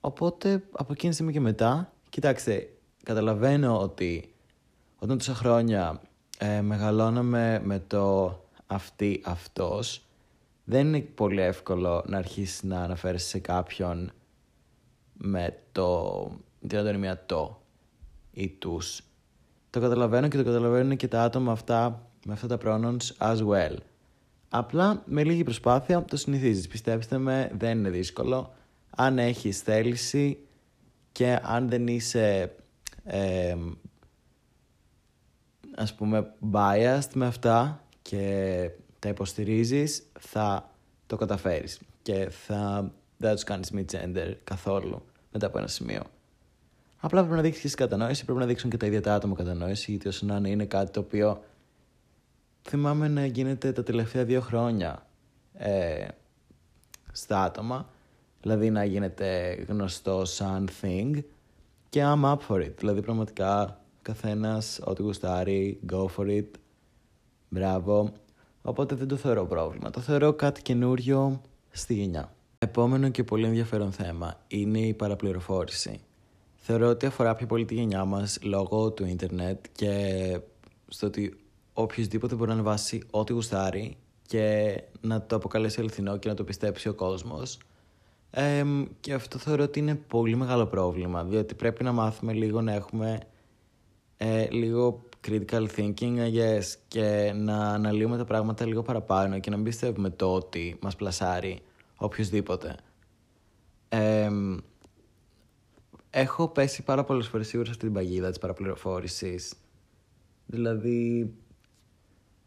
Οπότε 0.00 0.62
από 0.72 0.92
εκείνη 0.92 1.08
τη 1.08 1.12
στιγμή 1.12 1.32
και 1.32 1.40
μετά 1.40 1.94
Κοιτάξτε, 2.14 2.68
καταλαβαίνω 3.02 3.80
ότι 3.80 4.34
όταν 4.98 5.18
τόσα 5.18 5.34
χρόνια 5.34 6.00
ε, 6.38 6.60
μεγαλώναμε 6.60 7.60
με 7.64 7.78
το 7.78 8.36
αυτή 8.66 9.20
αυτός, 9.24 10.04
δεν 10.64 10.86
είναι 10.86 11.00
πολύ 11.00 11.40
εύκολο 11.40 12.04
να 12.06 12.18
αρχίσεις 12.18 12.62
να 12.62 12.82
αναφέρεσαι 12.82 13.26
σε 13.28 13.38
κάποιον 13.38 14.12
με 15.12 15.58
το, 15.72 16.30
την 16.66 16.78
αντωνυμία 16.78 17.26
το 17.26 17.62
ή 18.30 18.48
τους. 18.48 19.02
Το 19.70 19.80
καταλαβαίνω 19.80 20.28
και 20.28 20.36
το 20.36 20.44
καταλαβαίνουν 20.44 20.96
και 20.96 21.08
τα 21.08 21.22
άτομα 21.22 21.52
αυτά 21.52 22.08
με 22.26 22.32
αυτά 22.32 22.46
τα 22.46 22.58
pronouns 22.64 23.28
as 23.32 23.46
well. 23.46 23.76
Απλά 24.48 25.02
με 25.06 25.24
λίγη 25.24 25.44
προσπάθεια 25.44 26.04
το 26.04 26.16
συνηθίζεις. 26.16 26.68
Πιστέψτε 26.68 27.18
με, 27.18 27.50
δεν 27.58 27.78
είναι 27.78 27.90
δύσκολο. 27.90 28.52
Αν 28.90 29.18
έχεις 29.18 29.60
θέληση 29.60 30.38
και 31.12 31.38
αν 31.42 31.68
δεν 31.68 31.86
είσαι 31.86 32.54
ε, 33.04 33.56
ας 35.74 35.94
πούμε 35.94 36.32
biased 36.52 37.10
με 37.14 37.26
αυτά 37.26 37.84
και 38.02 38.70
τα 39.04 39.10
υποστηρίζεις, 39.10 40.02
θα 40.20 40.70
το 41.06 41.16
καταφέρεις 41.16 41.80
και 42.02 42.28
θα, 42.30 42.92
δεν 43.16 43.28
θα 43.28 43.34
τους 43.34 43.44
κάνεις 43.44 43.72
mid 43.74 43.84
gender 43.90 44.34
καθόλου 44.44 45.02
μετά 45.32 45.46
από 45.46 45.58
ένα 45.58 45.66
σημείο. 45.66 46.02
Απλά 47.00 47.20
πρέπει 47.20 47.36
να 47.36 47.42
δείξεις 47.42 47.74
κατανόηση, 47.74 48.24
πρέπει 48.24 48.38
να 48.38 48.46
δείξουν 48.46 48.70
και 48.70 48.76
τα 48.76 48.86
ίδια 48.86 49.00
τα 49.00 49.14
άτομα 49.14 49.34
κατανόηση, 49.34 49.90
γιατί 49.90 50.08
όσο 50.08 50.26
να 50.26 50.36
είναι, 50.36 50.48
είναι 50.48 50.64
κάτι 50.64 50.90
το 50.90 51.00
οποίο 51.00 51.42
θυμάμαι 52.62 53.08
να 53.08 53.26
γίνεται 53.26 53.72
τα 53.72 53.82
τελευταία 53.82 54.24
δύο 54.24 54.40
χρόνια 54.40 55.06
ε, 55.54 56.06
στα 57.12 57.42
άτομα. 57.42 57.88
Δηλαδή 58.40 58.70
να 58.70 58.84
γίνεται 58.84 59.58
γνωστό 59.68 60.24
σαν 60.24 60.68
thing 60.82 61.10
και 61.88 62.02
I'm 62.04 62.24
up 62.24 62.38
for 62.48 62.60
it. 62.60 62.72
Δηλαδή 62.78 63.02
πραγματικά 63.02 63.80
καθένας 64.02 64.80
ό,τι 64.84 65.02
γουστάρει, 65.02 65.80
go 65.92 66.06
for 66.16 66.26
it, 66.26 66.48
μπράβο. 67.48 68.12
Οπότε 68.66 68.94
δεν 68.94 69.08
το 69.08 69.16
θεωρώ 69.16 69.46
πρόβλημα. 69.46 69.90
Το 69.90 70.00
θεωρώ 70.00 70.32
κάτι 70.32 70.62
καινούριο 70.62 71.40
στη 71.70 71.94
γενιά. 71.94 72.32
Επόμενο 72.58 73.08
και 73.08 73.24
πολύ 73.24 73.46
ενδιαφέρον 73.46 73.92
θέμα 73.92 74.40
είναι 74.48 74.78
η 74.78 74.94
παραπληροφόρηση. 74.94 76.00
Θεωρώ 76.56 76.88
ότι 76.88 77.06
αφορά 77.06 77.34
πιο 77.34 77.46
πολύ 77.46 77.64
τη 77.64 77.74
γενιά 77.74 78.04
μας 78.04 78.38
λόγω 78.42 78.90
του 78.90 79.06
ίντερνετ 79.06 79.64
και 79.72 80.38
στο 80.88 81.06
ότι 81.06 81.36
οποιοδήποτε 81.72 82.34
μπορεί 82.34 82.48
να 82.48 82.54
ανεβάσει 82.54 83.02
ό,τι 83.10 83.32
γουστάρει 83.32 83.96
και 84.26 84.74
να 85.00 85.22
το 85.22 85.36
αποκαλέσει 85.36 85.80
αληθινό 85.80 86.16
και 86.16 86.28
να 86.28 86.34
το 86.34 86.44
πιστέψει 86.44 86.88
ο 86.88 86.94
κόσμος. 86.94 87.58
και 89.00 89.12
αυτό 89.12 89.38
θεωρώ 89.38 89.62
ότι 89.62 89.78
είναι 89.78 89.94
πολύ 89.94 90.36
μεγάλο 90.36 90.66
πρόβλημα, 90.66 91.24
διότι 91.24 91.54
πρέπει 91.54 91.84
να 91.84 91.92
μάθουμε 91.92 92.32
λίγο 92.32 92.60
να 92.60 92.72
έχουμε 92.72 93.18
ε, 94.16 94.46
λίγο 94.50 95.02
critical 95.26 95.66
thinking, 95.76 96.18
I 96.18 96.32
guess, 96.34 96.62
και 96.88 97.32
να 97.36 97.68
αναλύουμε 97.68 98.16
τα 98.16 98.24
πράγματα 98.24 98.66
λίγο 98.66 98.82
παραπάνω 98.82 99.38
και 99.38 99.50
να 99.50 99.56
μην 99.56 99.64
πιστεύουμε 99.64 100.10
το 100.10 100.34
ότι 100.34 100.78
μας 100.80 100.96
πλασάρει 100.96 101.60
οποιοδήποτε. 101.96 102.76
έχω 106.10 106.48
πέσει 106.48 106.82
πάρα 106.82 107.04
πολλές 107.04 107.26
φορές 107.26 107.46
σίγουρα 107.46 107.66
σε 107.66 107.72
αυτή 107.72 107.84
την 107.84 107.94
παγίδα 107.94 108.28
της 108.28 108.38
παραπληροφόρησης. 108.38 109.54
Δηλαδή, 110.46 111.34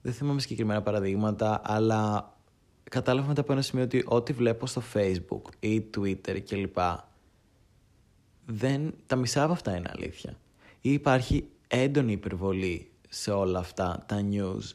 δεν 0.02 0.14
θυμάμαι 0.14 0.40
συγκεκριμένα 0.40 0.82
παραδείγματα, 0.82 1.62
αλλά 1.64 2.34
κατάλαβα 2.84 3.28
μετά 3.28 3.42
από 3.42 3.52
ένα 3.52 3.62
σημείο 3.62 3.84
ότι 3.86 4.04
ό,τι 4.06 4.34
βλέπω 4.34 4.66
στο 4.66 4.82
Facebook 4.94 5.42
ή 5.60 5.86
Twitter 5.98 6.40
κλπ. 6.50 6.78
Δεν, 8.46 8.94
τα 9.06 9.16
μισά 9.16 9.44
από 9.44 9.54
αυτά 9.54 9.76
είναι 9.76 9.92
αλήθεια. 9.96 10.38
Ή 10.82 10.92
υπάρχει 10.94 11.50
έντονη 11.68 12.12
υπερβολή 12.12 12.92
σε 13.10 13.32
όλα 13.32 13.60
αυτά 13.60 14.06
τα 14.08 14.28
news 14.32 14.74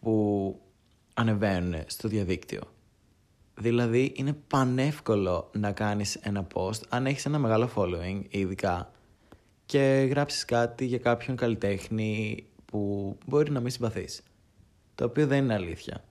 που 0.00 0.60
ανεβαίνουν 1.14 1.74
στο 1.86 2.08
διαδίκτυο. 2.08 2.60
Δηλαδή 3.54 4.12
είναι 4.16 4.32
πανεύκολο 4.32 5.50
να 5.54 5.72
κάνεις 5.72 6.14
ένα 6.14 6.46
post 6.54 6.80
αν 6.88 7.06
έχεις 7.06 7.26
ένα 7.26 7.38
μεγάλο 7.38 7.70
following 7.74 8.22
ειδικά 8.28 8.90
και 9.66 10.06
γράψεις 10.10 10.44
κάτι 10.44 10.84
για 10.84 10.98
κάποιον 10.98 11.36
καλλιτέχνη 11.36 12.44
που 12.64 13.16
μπορεί 13.26 13.50
να 13.50 13.60
μην 13.60 13.70
συμπαθείς. 13.70 14.22
Το 14.94 15.04
οποίο 15.04 15.26
δεν 15.26 15.44
είναι 15.44 15.54
αλήθεια. 15.54 16.04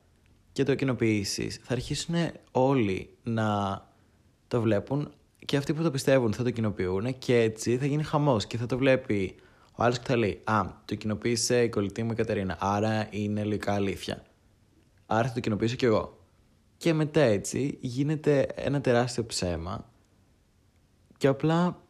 Και 0.51 0.63
το 0.63 0.75
κοινοποιήσεις, 0.75 1.59
θα 1.63 1.73
αρχίσουν 1.73 2.15
όλοι 2.51 3.09
να 3.23 3.81
το 4.47 4.61
βλέπουν 4.61 5.11
και 5.45 5.57
αυτοί 5.57 5.73
που 5.73 5.83
το 5.83 5.91
πιστεύουν 5.91 6.33
θα 6.33 6.43
το 6.43 6.51
κοινοποιούν 6.51 7.17
και 7.17 7.41
έτσι 7.41 7.77
θα 7.77 7.85
γίνει 7.85 8.03
χαμός 8.03 8.45
και 8.45 8.57
θα 8.57 8.65
το 8.65 8.77
βλέπει 8.77 9.35
ο 9.79 9.83
άλλο 9.83 9.93
και 9.93 10.03
θα 10.03 10.15
λέει 10.15 10.41
Α, 10.43 10.61
το 10.85 10.95
κοινοποίησε 10.95 11.63
η 11.63 11.69
κολλητή 11.69 12.03
μου 12.03 12.11
η 12.11 12.15
Κατερίνα, 12.15 12.57
άρα 12.59 13.07
είναι 13.09 13.43
λογικά 13.43 13.73
αλήθεια. 13.73 14.23
Άρα 15.05 15.27
θα 15.27 15.33
το 15.33 15.39
κοινοποιήσω 15.39 15.75
κι 15.75 15.85
εγώ. 15.85 16.17
Και 16.77 16.93
μετά 16.93 17.21
έτσι 17.21 17.77
γίνεται 17.81 18.47
ένα 18.55 18.81
τεράστιο 18.81 19.25
ψέμα 19.25 19.89
και 21.17 21.27
απλά 21.27 21.81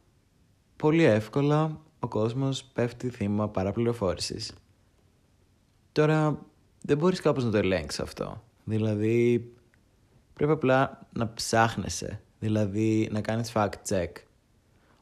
πολύ 0.75 1.03
εύκολα 1.03 1.79
ο 1.99 2.07
κόσμος 2.07 2.63
πέφτει 2.63 3.09
θύμα 3.09 3.49
παραπληροφόρησης. 3.49 4.53
Τώρα 5.91 6.45
δεν 6.81 6.97
μπορείς 6.97 7.21
κάπως 7.21 7.43
να 7.43 7.51
το 7.51 7.57
ελέγξεις 7.57 7.99
αυτό. 7.99 8.43
Δηλαδή 8.63 9.51
πρέπει 10.33 10.51
απλά 10.51 11.07
να 11.13 11.33
ψάχνεσαι. 11.33 12.21
Δηλαδή 12.39 13.09
να 13.11 13.21
κάνεις 13.21 13.51
fact 13.53 13.73
check. 13.89 14.09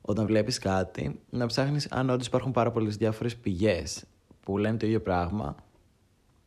Όταν 0.07 0.25
βλέπεις 0.25 0.57
κάτι, 0.59 1.19
να 1.29 1.45
ψάχνεις 1.45 1.91
αν 1.91 2.09
όντως 2.09 2.27
υπάρχουν 2.27 2.51
πάρα 2.51 2.71
πολλές 2.71 2.97
διάφορες 2.97 3.35
πηγές 3.35 4.03
που 4.39 4.57
λένε 4.57 4.77
το 4.77 4.85
ίδιο 4.85 5.01
πράγμα 5.01 5.55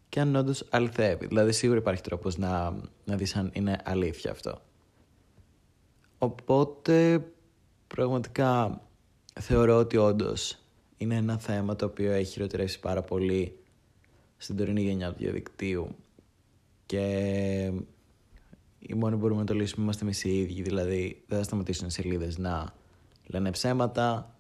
και 0.09 0.21
αν 0.21 0.37
όντως 0.37 0.67
αληθεύει. 0.71 1.27
Δηλαδή 1.27 1.53
σίγουρα 1.53 1.79
υπάρχει 1.79 2.03
τρόπος 2.03 2.37
να, 2.37 2.77
να 3.05 3.17
δεις 3.17 3.37
αν 3.37 3.51
είναι 3.53 3.81
αλήθεια 3.85 4.31
αυτό. 4.31 4.61
Οπότε 6.19 7.25
πραγματικά 7.87 8.81
θεωρώ 9.41 9.77
ότι 9.79 9.97
όντως 9.97 10.59
είναι 10.97 11.15
ένα 11.15 11.39
θέμα 11.39 11.77
το 11.77 11.87
οποίο 11.87 12.13
έχει 12.13 12.33
χειροτερεύσει 12.33 12.81
πάρα 12.81 13.03
πολύ 13.03 13.59
στην 14.37 14.57
τωρινή 14.57 14.83
γενιά 14.83 15.13
του 15.13 15.19
διαδικτύου 15.19 15.97
και 16.87 17.03
οι 18.79 18.95
μόνοι 18.95 19.15
που 19.15 19.21
μπορούμε 19.21 19.41
να 19.41 19.47
το 19.47 19.55
λύσουμε 19.55 19.83
είμαστε 19.83 20.05
εμείς 20.05 20.25
οι 20.25 20.39
ίδιοι, 20.39 20.63
δηλαδή 20.63 21.25
δεν 21.27 21.39
θα 21.39 21.45
σταματήσουν 21.45 21.87
οι 21.87 21.91
σελίδες 21.91 22.39
να 22.39 22.77
λένε 23.29 23.51
ψέματα 23.51 24.35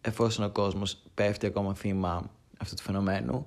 εφόσον 0.00 0.44
ο 0.44 0.50
κόσμος 0.50 1.02
πέφτει 1.14 1.46
ακόμα 1.46 1.74
θύμα 1.74 2.30
αυτού 2.58 2.74
του 2.74 2.82
φαινομένου 2.82 3.46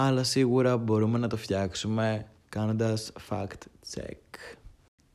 αλλά 0.00 0.22
σίγουρα 0.22 0.76
μπορούμε 0.76 1.18
να 1.18 1.28
το 1.28 1.36
φτιάξουμε 1.36 2.26
κάνοντας 2.48 3.12
fact 3.28 3.62
check. 3.94 4.56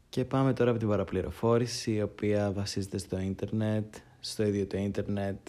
Και 0.09 0.25
πάμε 0.25 0.53
τώρα 0.53 0.69
από 0.69 0.79
την 0.79 0.87
παραπληροφόρηση 0.87 1.91
η 1.91 2.01
οποία 2.01 2.51
βασίζεται 2.51 2.97
στο 2.97 3.19
ίντερνετ, 3.19 3.95
στο 4.19 4.43
ίδιο 4.43 4.67
το 4.67 4.77
ίντερνετ, 4.77 5.47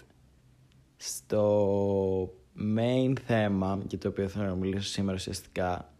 στο 0.97 2.35
main 2.77 3.13
θέμα 3.27 3.83
για 3.89 3.99
το 3.99 4.09
οποίο 4.09 4.29
θέλω 4.29 4.47
να 4.47 4.55
μιλήσω 4.55 4.89
σήμερα 4.89 5.17
ουσιαστικά 5.17 5.93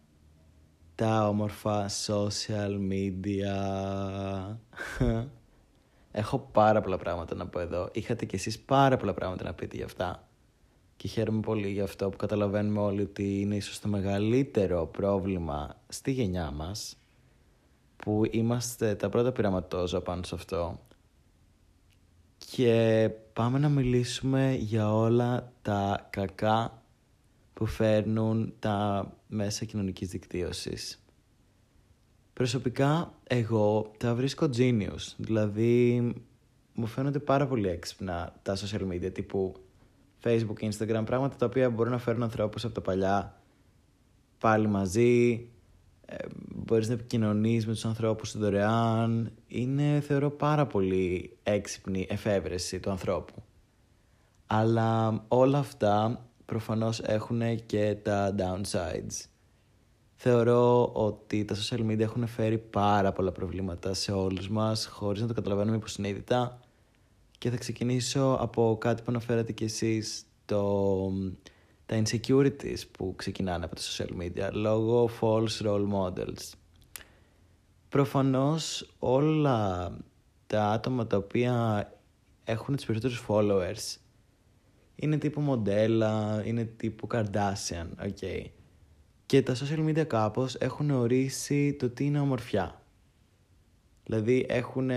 τα 0.95 1.27
όμορφα 1.27 1.89
social 2.07 2.79
media. 2.89 3.55
Έχω 6.17 6.39
πάρα 6.39 6.81
πολλά 6.81 6.97
πράγματα 6.97 7.35
να 7.35 7.47
πω 7.47 7.59
εδώ. 7.59 7.89
Είχατε 7.93 8.25
κι 8.25 8.35
εσείς 8.35 8.59
πάρα 8.59 8.97
πολλά 8.97 9.13
πράγματα 9.13 9.43
να 9.43 9.53
πείτε 9.53 9.75
για 9.75 9.85
αυτά. 9.85 10.27
Και 10.97 11.07
χαίρομαι 11.07 11.39
πολύ 11.39 11.69
για 11.69 11.83
αυτό 11.83 12.09
που 12.09 12.17
καταλαβαίνουμε 12.17 12.79
όλοι 12.79 13.01
ότι 13.01 13.41
είναι 13.41 13.55
ίσως 13.55 13.79
το 13.79 13.87
μεγαλύτερο 13.87 14.85
πρόβλημα 14.85 15.75
στη 15.87 16.11
γενιά 16.11 16.51
μας 16.51 16.97
που 17.95 18.21
είμαστε 18.31 18.95
τα 18.95 19.09
πρώτα 19.09 19.31
πειραματόζω 19.31 20.01
πάνω 20.01 20.23
σε 20.23 20.35
αυτό 20.35 20.79
και 22.37 23.09
πάμε 23.33 23.59
να 23.59 23.69
μιλήσουμε 23.69 24.53
για 24.59 24.93
όλα 24.93 25.51
τα 25.61 26.07
κακά 26.09 26.83
που 27.53 27.65
φέρνουν 27.65 28.53
τα 28.59 29.11
μέσα 29.27 29.65
κοινωνικής 29.65 30.09
δικτύωσης. 30.09 31.04
Προσωπικά, 32.35 33.13
εγώ 33.23 33.91
τα 33.97 34.15
βρίσκω 34.15 34.49
genius. 34.57 35.13
Δηλαδή, 35.17 36.01
μου 36.73 36.85
φαίνονται 36.85 37.19
πάρα 37.19 37.47
πολύ 37.47 37.67
έξυπνα 37.67 38.35
τα 38.41 38.55
social 38.55 38.87
media 38.91 39.13
τύπου 39.13 39.55
Facebook, 40.23 40.59
Instagram, 40.59 41.03
πράγματα 41.05 41.35
τα 41.35 41.45
οποία 41.45 41.69
μπορούν 41.69 41.91
να 41.91 41.97
φέρουν 41.97 42.23
ανθρώπους 42.23 42.65
από 42.65 42.73
τα 42.73 42.81
παλιά 42.81 43.41
πάλι 44.39 44.67
μαζί, 44.67 45.47
ε, 46.05 46.15
μπορείς 46.55 46.87
να 46.87 46.93
επικοινωνείς 46.93 47.67
με 47.67 47.73
τους 47.73 47.85
ανθρώπους 47.85 48.31
του 48.31 48.39
δωρεάν. 48.39 49.31
Είναι, 49.47 49.99
θεωρώ, 49.99 50.31
πάρα 50.31 50.65
πολύ 50.65 51.37
έξυπνη 51.43 52.07
εφεύρεση 52.09 52.79
του 52.79 52.89
ανθρώπου. 52.89 53.43
Αλλά 54.47 55.23
όλα 55.27 55.57
αυτά 55.57 56.25
προφανώς 56.45 56.99
έχουν 56.99 57.65
και 57.65 57.95
τα 58.03 58.35
downsides. 58.37 59.34
Θεωρώ 60.15 60.89
ότι 60.93 61.45
τα 61.45 61.55
social 61.55 61.79
media 61.79 61.99
έχουν 61.99 62.27
φέρει 62.27 62.57
πάρα 62.57 63.11
πολλά 63.11 63.31
προβλήματα 63.31 63.93
σε 63.93 64.11
όλους 64.11 64.49
μας 64.49 64.85
χωρίς 64.85 65.21
να 65.21 65.27
το 65.27 65.33
καταλαβαίνουμε 65.33 65.75
υποσυνείδητα 65.75 66.59
και 67.37 67.49
θα 67.49 67.57
ξεκινήσω 67.57 68.37
από 68.39 68.77
κάτι 68.79 69.01
που 69.01 69.07
αναφέρατε 69.09 69.51
κι 69.51 69.63
εσείς 69.63 70.25
το, 70.45 71.11
τα 71.85 72.01
insecurities 72.01 72.79
που 72.91 73.13
ξεκινάνε 73.15 73.65
από 73.65 73.75
τα 73.75 73.81
social 73.81 74.21
media 74.21 74.49
λόγω 74.51 75.09
false 75.21 75.65
role 75.65 75.87
models. 75.93 76.51
Προφανώς 77.89 78.89
όλα 78.99 79.91
τα 80.47 80.69
άτομα 80.69 81.07
τα 81.07 81.17
οποία 81.17 81.87
έχουν 82.43 82.75
τις 82.75 82.85
περισσότερους 82.85 83.25
followers 83.27 83.97
είναι 84.95 85.17
τύπου 85.17 85.41
μοντέλα, 85.41 86.41
είναι 86.45 86.63
τύπου 86.63 87.07
Kardashian, 87.11 87.87
OK. 88.05 88.51
Και 89.25 89.41
τα 89.41 89.55
social 89.55 89.87
media 89.87 90.07
κάπως 90.07 90.55
έχουν 90.55 90.89
ορίσει 90.91 91.73
το 91.73 91.89
τι 91.89 92.05
είναι 92.05 92.19
ομορφιά. 92.19 92.81
Δηλαδή 94.03 94.45
έχουν 94.49 94.89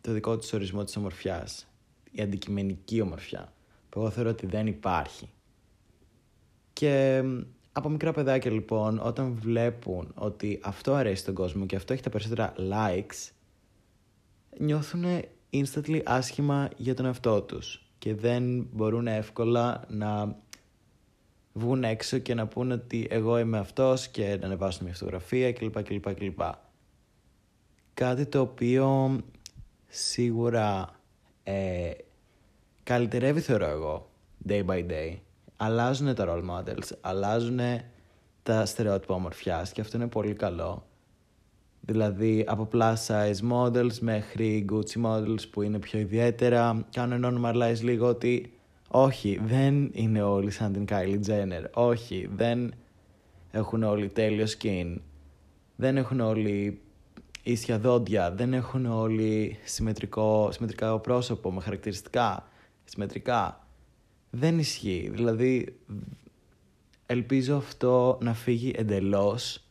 το 0.00 0.12
δικό 0.12 0.38
τους 0.38 0.52
ορισμό 0.52 0.84
της 0.84 0.96
ομορφιάς. 0.96 1.66
Η 2.10 2.22
αντικειμενική 2.22 3.00
ομορφιά. 3.00 3.52
Που 3.88 4.00
εγώ 4.00 4.10
θεωρώ 4.10 4.30
ότι 4.30 4.46
δεν 4.46 4.66
υπάρχει. 4.66 5.30
Και 6.72 7.24
από 7.72 7.88
μικρά 7.88 8.12
παιδάκια 8.12 8.50
λοιπόν, 8.50 9.00
όταν 9.02 9.34
βλέπουν 9.34 10.12
ότι 10.14 10.60
αυτό 10.62 10.94
αρέσει 10.94 11.22
στον 11.22 11.34
κόσμο 11.34 11.66
και 11.66 11.76
αυτό 11.76 11.92
έχει 11.92 12.02
τα 12.02 12.10
περισσότερα 12.10 12.52
likes, 12.58 13.30
νιώθουν 14.58 15.04
instantly 15.52 16.00
άσχημα 16.04 16.68
για 16.76 16.94
τον 16.94 17.04
εαυτό 17.04 17.42
τους 17.42 17.86
και 17.98 18.14
δεν 18.14 18.68
μπορούν 18.72 19.06
εύκολα 19.06 19.84
να 19.88 20.36
βγουν 21.52 21.84
έξω 21.84 22.18
και 22.18 22.34
να 22.34 22.46
πούνε 22.46 22.74
ότι 22.74 23.06
εγώ 23.10 23.38
είμαι 23.38 23.58
αυτός 23.58 24.08
και 24.08 24.36
να 24.40 24.46
ανεβάσουν 24.46 24.84
μια 24.84 24.94
φωτογραφία 24.94 25.52
κλπ. 25.52 25.82
κλπ, 25.82 26.14
κλπ. 26.14 26.40
Κάτι 27.94 28.26
το 28.26 28.40
οποίο 28.40 29.18
σίγουρα 29.88 30.88
ε, 31.42 31.90
καλυτερεύει 32.82 33.40
θεωρώ 33.40 33.66
εγώ 33.66 34.10
day 34.48 34.64
by 34.64 34.86
day. 34.90 35.16
Αλλάζουν 35.56 36.14
τα 36.14 36.24
role 36.28 36.50
models, 36.50 36.88
αλλάζουν 37.00 37.60
τα 38.42 38.66
στερεότυπα 38.66 39.14
ομορφιάς 39.14 39.72
και 39.72 39.80
αυτό 39.80 39.96
είναι 39.96 40.08
πολύ 40.08 40.32
καλό. 40.32 40.86
Δηλαδή 41.80 42.44
από 42.48 42.68
plus 42.72 42.94
size 43.06 43.50
models 43.52 43.98
μέχρι 44.00 44.64
Gucci 44.72 45.04
models 45.04 45.48
που 45.50 45.62
είναι 45.62 45.78
πιο 45.78 45.98
ιδιαίτερα 45.98 46.86
κάνουν 46.92 47.42
normalize 47.44 47.80
λίγο 47.80 48.06
ότι 48.06 48.52
όχι 48.94 49.40
δεν 49.44 49.90
είναι 49.92 50.22
όλοι 50.22 50.50
σαν 50.50 50.72
την 50.72 50.84
Kylie 50.88 51.20
Jenner, 51.26 51.64
όχι 51.72 52.28
δεν 52.34 52.74
έχουν 53.50 53.82
όλοι 53.82 54.08
τέλειο 54.08 54.46
skin, 54.58 54.96
δεν 55.76 55.96
έχουν 55.96 56.20
όλοι 56.20 56.80
ίσια 57.42 57.78
δόντια, 57.78 58.32
δεν 58.32 58.52
έχουν 58.52 58.86
όλοι 58.86 59.58
συμμετρικό, 59.64 60.50
συμμετρικά 60.52 60.98
πρόσωπο 60.98 61.52
με 61.52 61.60
χαρακτηριστικά, 61.60 62.48
συμμετρικά. 62.84 63.66
Δεν 64.30 64.58
ισχύει, 64.58 65.10
δηλαδή 65.12 65.78
ελπίζω 67.06 67.56
αυτό 67.56 68.18
να 68.22 68.34
φύγει 68.34 68.72
εντελώς 68.76 69.64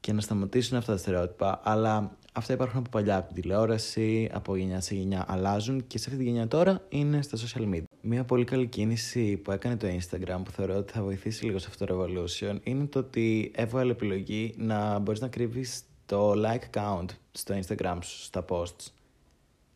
και 0.00 0.12
να 0.12 0.20
σταματήσουν 0.20 0.76
αυτά 0.76 0.92
τα 0.92 0.98
στερεότυπα, 0.98 1.60
αλλά 1.64 2.16
αυτά 2.32 2.52
υπάρχουν 2.52 2.78
από 2.78 2.90
παλιά, 2.90 3.16
από 3.16 3.32
την 3.32 3.42
τηλεόραση, 3.42 4.30
από 4.32 4.56
γενιά 4.56 4.80
σε 4.80 4.94
γενιά 4.94 5.24
αλλάζουν 5.28 5.86
και 5.86 5.98
σε 5.98 6.04
αυτή 6.08 6.18
τη 6.18 6.24
γενιά 6.28 6.48
τώρα 6.48 6.86
είναι 6.88 7.22
στα 7.22 7.38
social 7.38 7.74
media. 7.74 7.82
Μια 8.00 8.24
πολύ 8.24 8.44
καλή 8.44 8.66
κίνηση 8.66 9.36
που 9.36 9.52
έκανε 9.52 9.76
το 9.76 9.86
Instagram 9.86 10.40
που 10.44 10.50
θεωρώ 10.50 10.76
ότι 10.76 10.92
θα 10.92 11.02
βοηθήσει 11.02 11.44
λίγο 11.44 11.58
σε 11.58 11.66
αυτό 11.68 11.84
το 11.86 12.04
revolution 12.04 12.58
είναι 12.62 12.86
το 12.86 12.98
ότι 12.98 13.52
έβγαλε 13.54 13.92
επιλογή 13.92 14.54
να 14.56 14.98
μπορείς 14.98 15.20
να 15.20 15.28
κρύβεις 15.28 15.82
το 16.06 16.32
like 16.32 16.78
count 16.78 17.06
στο 17.32 17.58
Instagram 17.58 17.98
σου, 18.02 18.22
στα 18.22 18.44
posts. 18.48 18.92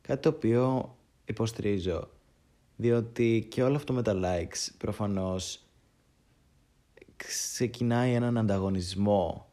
Κάτι 0.01 0.23
το 0.23 0.29
οποίο 0.29 0.95
υποστηρίζω, 1.25 2.09
διότι 2.77 3.47
και 3.51 3.63
όλο 3.63 3.77
αυτό 3.77 3.93
με 3.93 4.03
τα 4.03 4.21
likes 4.25 4.69
προφανώς 4.79 5.67
ξεκινάει 7.17 8.13
έναν 8.13 8.39
ανταγωνισμό 8.39 9.47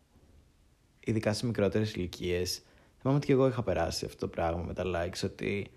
ειδικά 0.99 1.33
σε 1.33 1.45
μικρότερες 1.45 1.93
ηλικίες. 1.93 2.61
Θυμάμαι 3.01 3.17
ότι 3.17 3.27
και 3.27 3.33
εγώ 3.33 3.47
είχα 3.47 3.63
περάσει 3.63 4.05
αυτό 4.05 4.17
το 4.17 4.27
πράγμα 4.27 4.63
με 4.63 4.73
τα 4.73 4.83
likes, 4.85 5.23
ότι 5.23 5.71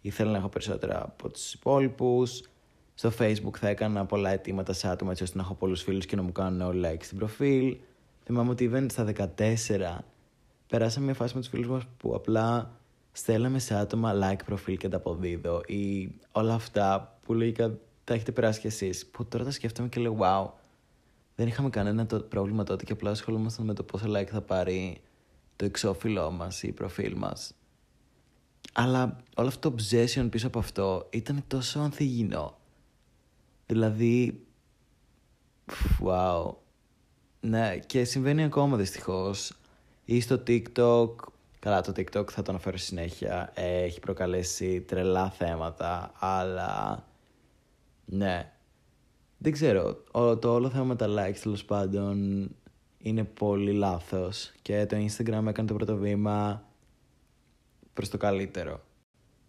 ήθελα 0.00 0.30
να 0.30 0.36
έχω 0.36 0.48
περισσότερα 0.48 1.02
από 1.02 1.28
τους 1.28 1.52
υπόλοιπους. 1.52 2.42
Στο 2.94 3.12
Facebook 3.18 3.56
θα 3.58 3.68
έκανα 3.68 4.06
πολλά 4.06 4.30
αιτήματα 4.30 4.72
σε 4.72 4.88
άτομα 4.88 5.10
έτσι 5.10 5.22
ώστε 5.22 5.36
να 5.36 5.42
έχω 5.42 5.54
πολλούς 5.54 5.82
φίλους 5.82 6.06
και 6.06 6.16
να 6.16 6.22
μου 6.22 6.32
κάνουν 6.32 6.60
όλοι 6.60 6.88
like 6.90 7.02
στην 7.02 7.18
προφίλ. 7.18 7.76
Θυμάμαι 8.24 8.50
ότι 8.50 8.70
even 8.72 8.86
στα 8.90 9.04
14 9.36 9.98
περάσαμε 10.66 11.04
μια 11.04 11.14
φάση 11.14 11.34
με 11.34 11.40
τους 11.40 11.48
φίλους 11.48 11.68
μας 11.68 11.82
που 11.96 12.14
απλά 12.14 12.78
στέλναμε 13.12 13.58
σε 13.58 13.74
άτομα 13.74 14.12
like 14.22 14.44
προφίλ 14.44 14.76
και 14.76 14.88
τα 14.88 14.96
αποδίδω 14.96 15.62
ή 15.66 16.14
όλα 16.32 16.54
αυτά 16.54 17.18
που 17.22 17.34
λογικά 17.34 17.78
τα 18.04 18.14
έχετε 18.14 18.32
περάσει 18.32 18.60
κι 18.60 18.66
εσείς. 18.66 19.06
Που 19.06 19.24
τώρα 19.24 19.44
τα 19.44 19.50
σκέφτομαι 19.50 19.88
και 19.88 20.00
λέω 20.00 20.16
wow, 20.20 20.50
δεν 21.34 21.46
είχαμε 21.46 21.70
κανένα 21.70 22.06
το 22.06 22.20
πρόβλημα 22.20 22.64
τότε 22.64 22.84
και 22.84 22.92
απλά 22.92 23.10
ασχολούμασταν 23.10 23.66
με 23.66 23.74
το 23.74 23.82
πόσα 23.82 24.06
like 24.08 24.26
θα 24.26 24.40
πάρει 24.40 25.00
το 25.58 25.64
εξώφυλλό 25.64 26.30
μας 26.30 26.62
ή 26.62 26.68
η 26.68 26.72
προφίλ 26.72 27.14
μας. 27.16 27.54
Αλλά 28.72 29.22
όλο 29.36 29.48
αυτό 29.48 29.70
το 29.70 29.76
obsession 29.78 30.28
πίσω 30.30 30.46
από 30.46 30.58
αυτό 30.58 31.06
ήταν 31.10 31.44
τόσο 31.46 31.80
ανθυγινό. 31.80 32.58
Δηλαδή, 33.66 34.46
wow. 36.04 36.54
Ναι, 37.40 37.78
και 37.78 38.04
συμβαίνει 38.04 38.44
ακόμα 38.44 38.76
δυστυχώς. 38.76 39.52
Ή 40.04 40.20
στο 40.20 40.42
TikTok, 40.46 41.10
καλά 41.58 41.80
το 41.80 41.92
TikTok 41.96 42.30
θα 42.30 42.42
το 42.42 42.50
αναφέρω 42.50 42.76
συνέχεια, 42.76 43.52
έχει 43.54 44.00
προκαλέσει 44.00 44.80
τρελά 44.80 45.30
θέματα, 45.30 46.12
αλλά 46.18 47.04
ναι, 48.04 48.52
δεν 49.38 49.52
ξέρω. 49.52 50.04
το 50.12 50.54
όλο 50.54 50.70
θέμα 50.70 50.84
με 50.84 50.96
τα 50.96 51.06
likes 51.08 51.38
τέλος 51.42 51.64
πάντων 51.64 52.48
είναι 53.08 53.24
πολύ 53.24 53.72
λάθος 53.72 54.52
και 54.62 54.86
το 54.86 54.96
Instagram 54.96 55.46
έκανε 55.46 55.68
το 55.68 55.74
πρώτο 55.74 55.96
βήμα 55.96 56.64
προς 57.92 58.08
το 58.08 58.16
καλύτερο. 58.16 58.80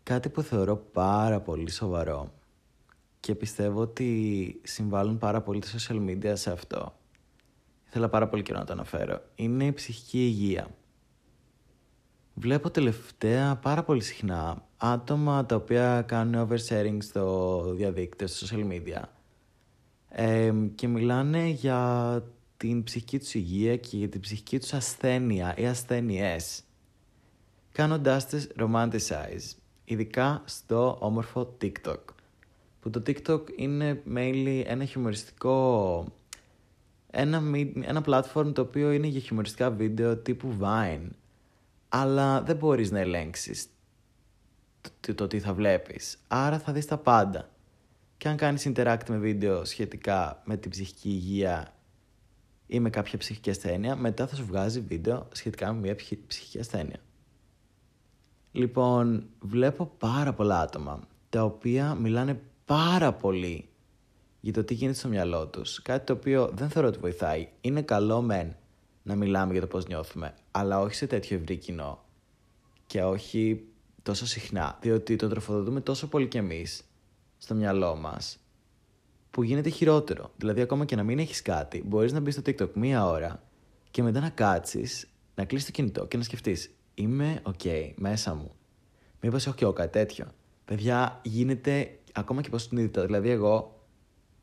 Κάτι 0.04 0.30
που 0.30 0.42
θεωρώ 0.42 0.76
πάρα 0.76 1.40
πολύ 1.40 1.70
σοβαρό 1.72 2.34
και 3.20 3.36
πιστεύω 3.36 3.82
ότι 3.82 4.62
συμβάλλουν 4.64 5.18
πάρα 5.18 5.42
πολύ 5.42 5.60
τα 5.60 5.68
social 5.68 6.10
media 6.10 6.32
σε 6.34 6.52
αυτό. 6.52 6.94
Ήθελα 7.88 8.10
πάρα 8.10 8.28
πολύ 8.28 8.42
καιρό 8.42 8.60
να 8.60 8.66
το 8.66 8.74
αναφέρω. 8.74 9.22
Είναι 9.36 9.66
η 9.66 9.74
ψυχική 9.74 10.26
υγεία. 10.26 10.68
Βλέπω 12.34 12.70
τελευταία 12.70 13.56
πάρα 13.56 13.84
πολύ 13.84 14.02
συχνά 14.02 14.68
άτομα 14.78 15.46
τα 15.46 15.56
οποία 15.56 16.02
κάνουν 16.02 16.48
oversharing 16.48 16.98
στο 17.00 17.62
διαδίκτυο, 17.76 18.28
στο 18.28 18.48
social 18.48 18.68
media 18.72 19.02
και 20.76 20.88
μιλάνε 20.88 21.48
για 21.48 22.24
την 22.60 22.84
ψυχική 22.84 23.20
τους 23.20 23.34
υγεία 23.34 23.78
και 23.78 23.98
για 23.98 24.10
την 24.10 24.20
ψυχική 24.20 24.60
τους 24.60 24.74
ασθένεια 24.74 25.54
ή 25.58 25.66
ασθένειές 25.68 26.64
κάνοντάς 27.72 28.26
τις 28.26 28.48
romanticize 28.60 29.56
ειδικά 29.86 30.42
στο 30.46 30.98
όμορφο 31.00 31.58
TikTok 31.62 32.00
που 32.80 32.90
το 32.90 33.02
TikTok 33.08 33.42
είναι 33.56 34.04
mainly 34.16 34.64
ένα 34.66 34.86
χιουμοριστικό 34.86 36.06
ένα, 37.12 37.44
ένα 37.82 38.04
platform 38.06 38.54
το 38.54 38.62
οποίο 38.62 38.92
είναι 38.92 39.08
για 39.08 39.20
χιουμοριστικά 39.20 39.72
βίντεο 39.72 40.18
τύπου 40.18 40.54
Vine 40.62 41.08
αλλά 41.90 42.42
δεν 42.42 42.56
μπορείς 42.56 42.92
να 42.92 43.00
ελέγξεις 43.00 43.68
το, 45.00 45.16
το 45.16 45.28
τι 45.28 45.40
θα 45.40 45.54
βλέπεις 45.54 46.18
άρα 46.28 46.60
θα 46.60 46.72
δεις 46.72 46.86
τα 46.86 46.98
πάντα. 46.98 47.50
Και 48.18 48.28
αν 48.28 48.38
κάνεις 48.38 48.72
interact 48.74 49.10
με 49.10 49.18
βίντεο 49.18 49.66
σχετικά 49.66 50.42
με 50.46 50.58
την 50.58 50.72
ψυχική 50.72 51.10
υγεία 51.10 51.74
ή 52.72 52.80
με 52.80 52.90
κάποια 52.90 53.18
ψυχική 53.18 53.50
ασθένεια, 53.50 53.96
μετά 53.96 54.28
θα 54.28 54.36
σου 54.36 54.46
βγάζει 54.46 54.80
βίντεο 54.80 55.28
σχετικά 55.32 55.74
με 55.74 55.80
μια 55.80 55.96
ψυχική 56.28 56.60
ασθένεια. 56.60 57.00
Λοιπόν, 58.52 59.30
βλέπω 59.40 59.86
πάρα 59.98 60.34
πολλά 60.34 60.60
άτομα 60.60 61.00
τα 61.30 61.44
οποία 61.44 61.96
μιλάνε 61.96 62.42
πάρα 62.66 63.14
πολύ 63.14 63.70
για 64.40 64.54
το 64.54 64.64
τι 64.64 64.74
γίνεται 64.74 64.98
στο 64.98 65.08
μυαλό 65.08 65.48
τους. 65.48 65.82
Κάτι 65.82 66.06
το 66.06 66.14
οποίο 66.14 66.52
δεν 66.54 66.70
θεωρώ 66.70 66.88
ότι 66.88 67.00
βοηθάει. 67.00 67.48
Είναι 67.62 67.82
καλό 67.82 68.22
μεν 68.22 68.56
να 69.04 69.16
μιλάμε 69.16 69.52
για 69.52 69.62
το 69.62 69.68
πώς 69.68 69.88
νιώθουμε, 69.88 70.34
αλλά 70.52 70.80
όχι 70.80 70.96
σε 70.96 71.08
τέτοιο 71.08 71.38
ευρύ 71.38 71.58
κοινό. 71.58 72.04
Και 72.86 73.04
όχι 73.04 73.64
τόσο 74.04 74.26
συχνά, 74.26 74.78
διότι 74.82 75.16
το 75.16 75.28
τροφοδοτούμε 75.28 75.82
τόσο 75.82 76.08
πολύ 76.08 76.28
κι 76.28 76.38
εμείς 76.38 76.84
στο 77.38 77.56
μυαλό 77.56 77.96
μας 77.96 78.38
που 79.32 79.44
γίνεται 79.44 79.70
χειρότερο. 79.70 80.32
Δηλαδή, 80.38 80.62
ακόμα 80.62 80.86
και 80.86 80.96
να 80.96 81.04
μην 81.04 81.20
έχεις 81.20 81.42
κάτι, 81.42 81.84
μπορείς 81.86 82.12
να 82.12 82.20
μπεις 82.20 82.34
στο 82.34 82.44
TikTok 82.46 82.72
μία 82.74 83.06
ώρα 83.06 83.44
και 83.92 84.04
μετά 84.04 84.20
να 84.20 84.30
κάτσεις, 84.30 85.10
να 85.36 85.46
κλείσεις 85.46 85.66
το 85.68 85.72
κινητό 85.72 86.06
και 86.06 86.18
να 86.18 86.24
σκεφτείς, 86.24 86.74
Είμαι 87.00 87.42
OK 87.44 87.92
μέσα 87.96 88.34
μου. 88.34 88.52
Μήπως 89.22 89.46
έχω 89.46 89.56
και 89.56 89.64
εγώ 89.64 89.74
κάτι 89.74 89.92
τέτοιο. 89.92 90.26
Παιδιά, 90.66 91.20
γίνεται 91.24 92.00
ακόμα 92.14 92.42
και 92.42 92.50
πώ 92.50 92.58
συνείδητα. 92.58 93.06
Δηλαδή, 93.06 93.30
εγώ 93.30 93.84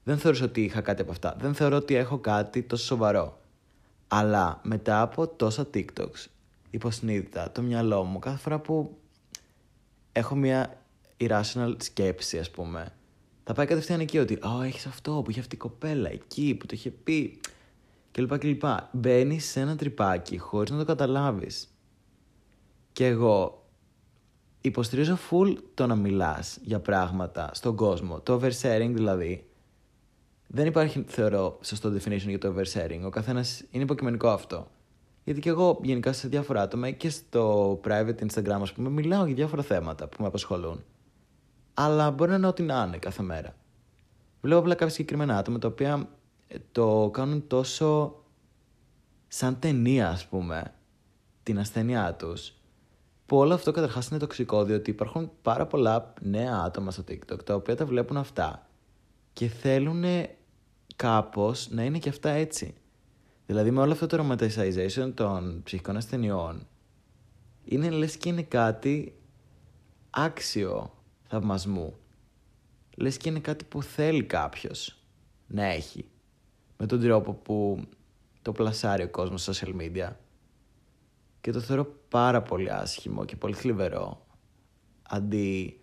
δεν 0.05 0.19
θεωρούσα 0.19 0.45
ότι 0.45 0.63
είχα 0.63 0.81
κάτι 0.81 1.03
από 1.03 1.11
αυτά. 1.11 1.37
Δεν 1.41 1.55
θεωρώ 1.55 1.77
ότι 1.77 1.95
έχω 1.95 2.19
κάτι 2.19 2.63
τόσο 2.63 2.85
σοβαρό. 2.85 3.41
Αλλά 4.09 4.61
μετά 4.63 5.01
από 5.01 5.29
τόσα 5.29 5.67
TikToks, 5.75 6.27
υποσυνείδητα, 6.71 7.53
το 7.53 7.63
μυαλό 7.63 8.05
μου, 8.05 8.19
κάθε 8.19 8.37
φορά 8.37 8.59
που 8.59 8.97
έχω 10.13 10.35
μια 10.35 10.83
irrational 11.17 11.75
σκέψη, 11.77 12.39
ας 12.39 12.51
πούμε, 12.51 12.93
θα 13.49 13.53
πάει 13.55 13.67
κατευθείαν 13.67 14.01
εκεί 14.01 14.19
ότι 14.19 14.39
«Ω, 14.43 14.63
έχεις 14.63 14.87
αυτό 14.87 15.21
που 15.25 15.31
είχε 15.31 15.41
αυτή 15.41 15.55
η 15.55 15.59
κοπέλα, 15.59 16.11
εκεί 16.11 16.55
που 16.55 16.67
το 16.67 16.75
είχε 16.75 16.91
πει» 16.91 17.41
κλπ. 18.13 18.39
κλπ. 18.39 18.63
Μπαίνεις 18.93 19.45
σε 19.45 19.61
ένα 19.61 19.77
τρυπάκι 19.77 20.39
χωρίς 20.39 20.71
να 20.71 20.79
το 20.79 20.85
καταλάβεις. 20.85 21.77
Και 22.93 23.07
εγώ 23.07 23.67
υποστηρίζω 24.61 25.19
full 25.31 25.57
το 25.75 25.87
να 25.87 25.95
μιλάς 25.95 26.59
για 26.63 26.81
πράγματα 26.81 27.51
στον 27.55 27.77
κόσμο. 27.77 28.21
Το 28.21 28.41
oversharing 28.41 28.91
δηλαδή. 28.95 29.47
Δεν 30.47 30.67
υπάρχει, 30.67 31.05
θεωρώ, 31.07 31.59
σωστό 31.63 31.93
definition 31.93 32.29
για 32.29 32.39
το 32.39 32.55
oversharing. 32.57 33.01
Ο 33.05 33.09
καθένας 33.09 33.65
είναι 33.71 33.83
υποκειμενικό 33.83 34.29
αυτό. 34.29 34.71
Γιατί 35.25 35.41
και 35.41 35.49
εγώ 35.49 35.81
γενικά 35.83 36.13
σε 36.13 36.29
διάφορα 36.29 36.63
άτομα 36.63 36.91
και 36.91 37.11
στο 37.11 37.81
private 37.85 38.27
Instagram, 38.27 38.59
ας 38.61 38.73
πούμε, 38.73 38.89
μιλάω 38.89 39.25
για 39.25 39.35
διάφορα 39.35 39.63
θέματα 39.63 40.09
που 40.09 40.17
με 40.21 40.27
απασχολούν. 40.27 40.85
Αλλά 41.79 42.11
μπορεί 42.11 42.31
να 42.31 42.37
είναι 42.37 42.47
ό,τι 42.47 42.63
να 42.63 42.85
είναι 42.87 42.99
κάθε 42.99 43.23
μέρα. 43.23 43.57
Βλέπω 44.41 44.61
απλά 44.61 44.75
κάποια 44.75 44.95
συγκεκριμένα 44.95 45.39
άτομα 45.39 45.59
τα 45.59 45.69
οποία 45.69 46.09
ε, 46.49 46.57
το 46.73 47.11
κάνουν 47.13 47.47
τόσο 47.47 48.23
σαν 49.29 49.59
ταινία, 49.59 50.09
ας 50.09 50.27
πούμε, 50.27 50.75
την 51.43 51.59
ασθένειά 51.59 52.15
τους. 52.15 52.53
Που 53.27 53.37
όλο 53.37 53.55
αυτό 53.55 53.71
καταρχάς 53.71 54.09
είναι 54.09 54.19
τοξικό, 54.19 54.65
διότι 54.65 54.91
υπάρχουν 54.91 55.31
πάρα 55.43 55.67
πολλά 55.67 56.13
νέα 56.21 56.63
άτομα 56.65 56.91
στο 56.91 57.05
TikTok 57.09 57.45
τα 57.45 57.55
οποία 57.55 57.77
τα 57.77 57.87
βλέπουν 57.87 58.17
αυτά 58.17 58.69
και 59.33 59.49
θέλουν 59.49 60.05
κάπως 60.97 61.69
να 61.71 61.85
είναι 61.85 61.99
και 61.99 62.09
αυτά 62.09 62.31
έτσι. 62.31 62.75
Δηλαδή 63.47 63.71
με 63.71 63.81
όλο 63.81 63.93
αυτό 63.93 64.07
το 64.07 64.27
romanticization 64.27 65.13
των 65.15 65.63
ψυχικών 65.63 65.97
ασθενειών 65.97 66.67
είναι 67.65 67.91
λες 67.91 68.17
και 68.17 68.29
είναι 68.29 68.43
κάτι 68.43 69.19
άξιο 70.11 70.96
θαυμασμού. 71.39 71.97
Λες 72.97 73.17
και 73.17 73.29
είναι 73.29 73.39
κάτι 73.39 73.65
που 73.65 73.83
θέλει 73.83 74.25
κάποιος 74.25 74.99
να 75.47 75.65
έχει. 75.65 76.09
Με 76.77 76.87
τον 76.87 77.01
τρόπο 77.01 77.33
που 77.33 77.83
το 78.43 78.53
πλασάρει 78.53 79.03
ο 79.03 79.09
κόσμος 79.09 79.43
στα 79.43 79.53
social 79.53 79.77
media. 79.81 80.13
Και 81.41 81.51
το 81.51 81.61
θεωρώ 81.61 81.85
πάρα 82.09 82.43
πολύ 82.43 82.73
άσχημο 82.73 83.25
και 83.25 83.37
πολύ 83.37 83.55
θλιβερό. 83.55 84.27
Αντί 85.03 85.81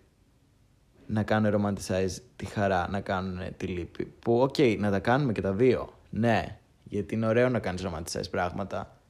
να 1.06 1.22
κάνουν 1.22 1.52
romanticize 1.54 2.16
τη 2.36 2.44
χαρά, 2.44 2.88
να 2.90 3.00
κάνουν 3.00 3.56
τη 3.56 3.66
λύπη. 3.66 4.04
Που, 4.04 4.40
OK, 4.40 4.54
okay, 4.58 4.76
να 4.78 4.90
τα 4.90 4.98
κάνουμε 4.98 5.32
και 5.32 5.40
τα 5.40 5.52
δύο. 5.52 5.98
Ναι, 6.10 6.58
γιατί 6.84 7.14
είναι 7.14 7.26
ωραίο 7.26 7.48
να 7.48 7.58
κάνεις 7.58 7.82
romanticize 7.82 8.30
πράγματα. 8.30 9.00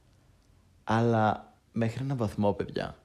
Αλλά 0.83 1.53
μέχρι 1.71 2.03
έναν 2.03 2.17
βαθμό, 2.17 2.53
παιδιά. 2.53 2.97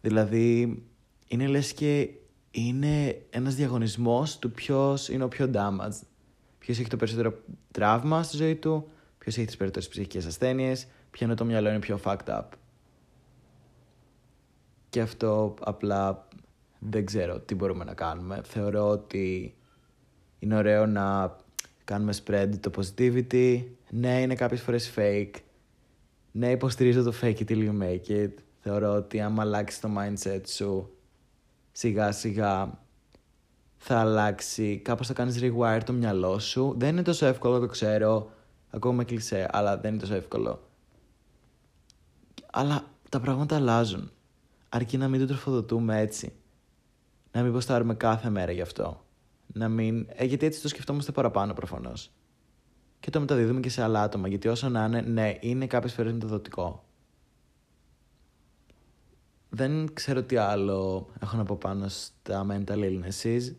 Δηλαδή, 0.00 0.82
είναι 1.26 1.46
λες 1.46 1.72
και 1.72 2.10
είναι 2.54 3.22
ένας 3.30 3.54
διαγωνισμός 3.54 4.38
του 4.38 4.50
ποιος 4.50 5.08
είναι 5.08 5.24
ο 5.24 5.28
πιο 5.28 5.50
damaged. 5.54 6.00
Ποιος 6.58 6.78
έχει 6.78 6.88
το 6.88 6.96
περισσότερο 6.96 7.34
τραύμα 7.70 8.22
στη 8.22 8.36
ζωή 8.36 8.54
του, 8.54 8.88
ποιος 9.18 9.36
έχει 9.36 9.46
τις 9.46 9.56
περισσότερες 9.56 9.88
ψυχικές 9.88 10.26
ασθένειες, 10.26 10.86
ποιο 11.10 11.26
είναι 11.26 11.34
το 11.34 11.44
μυαλό 11.44 11.68
είναι 11.68 11.78
πιο 11.78 12.00
fucked 12.04 12.26
up. 12.26 12.44
Και 14.88 15.00
αυτό 15.00 15.54
απλά 15.60 16.28
δεν 16.78 17.04
ξέρω 17.04 17.40
τι 17.40 17.54
μπορούμε 17.54 17.84
να 17.84 17.94
κάνουμε. 17.94 18.40
Θεωρώ 18.44 18.88
ότι 18.88 19.54
είναι 20.38 20.56
ωραίο 20.56 20.86
να 20.86 21.36
κάνουμε 21.84 22.12
spread 22.24 22.50
το 22.60 22.70
positivity. 22.76 23.64
Ναι, 23.90 24.20
είναι 24.20 24.34
κάποιες 24.34 24.60
φορές 24.60 24.92
fake. 24.96 25.32
Ναι, 26.32 26.50
υποστηρίζω 26.50 27.02
το 27.02 27.12
fake 27.20 27.36
it 27.36 27.44
till 27.48 27.68
you 27.68 27.82
make 27.82 28.10
it. 28.10 28.32
Θεωρώ 28.60 28.94
ότι 28.94 29.20
άμα 29.20 29.42
αλλάξεις 29.42 29.80
το 29.80 29.88
mindset 29.98 30.40
σου 30.46 30.93
σιγά 31.76 32.12
σιγά 32.12 32.78
θα 33.76 33.98
αλλάξει, 33.98 34.78
κάπως 34.78 35.06
θα 35.06 35.12
κάνεις 35.12 35.38
rewire 35.42 35.80
το 35.84 35.92
μυαλό 35.92 36.38
σου. 36.38 36.74
Δεν 36.78 36.88
είναι 36.88 37.02
τόσο 37.02 37.26
εύκολο, 37.26 37.60
το 37.60 37.66
ξέρω, 37.66 38.30
ακόμα 38.70 39.04
κλεισέ, 39.04 39.48
αλλά 39.52 39.78
δεν 39.78 39.92
είναι 39.92 40.00
τόσο 40.00 40.14
εύκολο. 40.14 40.68
Αλλά 42.52 42.84
τα 43.08 43.20
πράγματα 43.20 43.56
αλλάζουν. 43.56 44.10
Αρκεί 44.68 44.96
να 44.96 45.08
μην 45.08 45.20
το 45.20 45.26
τροφοδοτούμε 45.26 46.00
έτσι. 46.00 46.32
Να 47.32 47.42
μην 47.42 47.52
ποστάρουμε 47.52 47.94
κάθε 47.94 48.30
μέρα 48.30 48.52
γι' 48.52 48.60
αυτό 48.60 49.04
να 49.54 49.68
μην. 49.68 50.06
Ε, 50.10 50.24
γιατί 50.24 50.46
έτσι 50.46 50.62
το 50.62 50.68
σκεφτόμαστε 50.68 51.12
παραπάνω 51.12 51.52
προφανώς. 51.52 52.10
Και 53.00 53.10
το 53.10 53.20
μεταδίδουμε 53.20 53.60
και 53.60 53.68
σε 53.68 53.82
άλλα 53.82 54.02
άτομα. 54.02 54.28
Γιατί 54.28 54.48
όσο 54.48 54.68
να 54.68 54.84
είναι, 54.84 55.00
ναι, 55.00 55.36
είναι 55.40 55.66
κάποιες 55.66 55.92
φορές 55.92 56.12
μεταδοτικό. 56.12 56.84
Δεν 59.54 59.92
ξέρω 59.92 60.22
τι 60.22 60.36
άλλο 60.36 61.08
έχω 61.20 61.36
να 61.36 61.44
πω 61.44 61.56
πάνω 61.56 61.88
στα 61.88 62.46
mental 62.50 62.78
illnesses. 62.78 63.52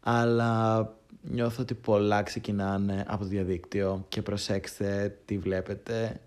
Αλλά 0.00 0.82
νιώθω 1.22 1.62
ότι 1.62 1.74
πολλά 1.74 2.22
ξεκινάνε 2.22 3.04
από 3.08 3.22
το 3.22 3.28
διαδίκτυο 3.28 4.04
και 4.08 4.22
προσέξτε 4.22 5.18
τι 5.24 5.38
βλέπετε. 5.38 6.20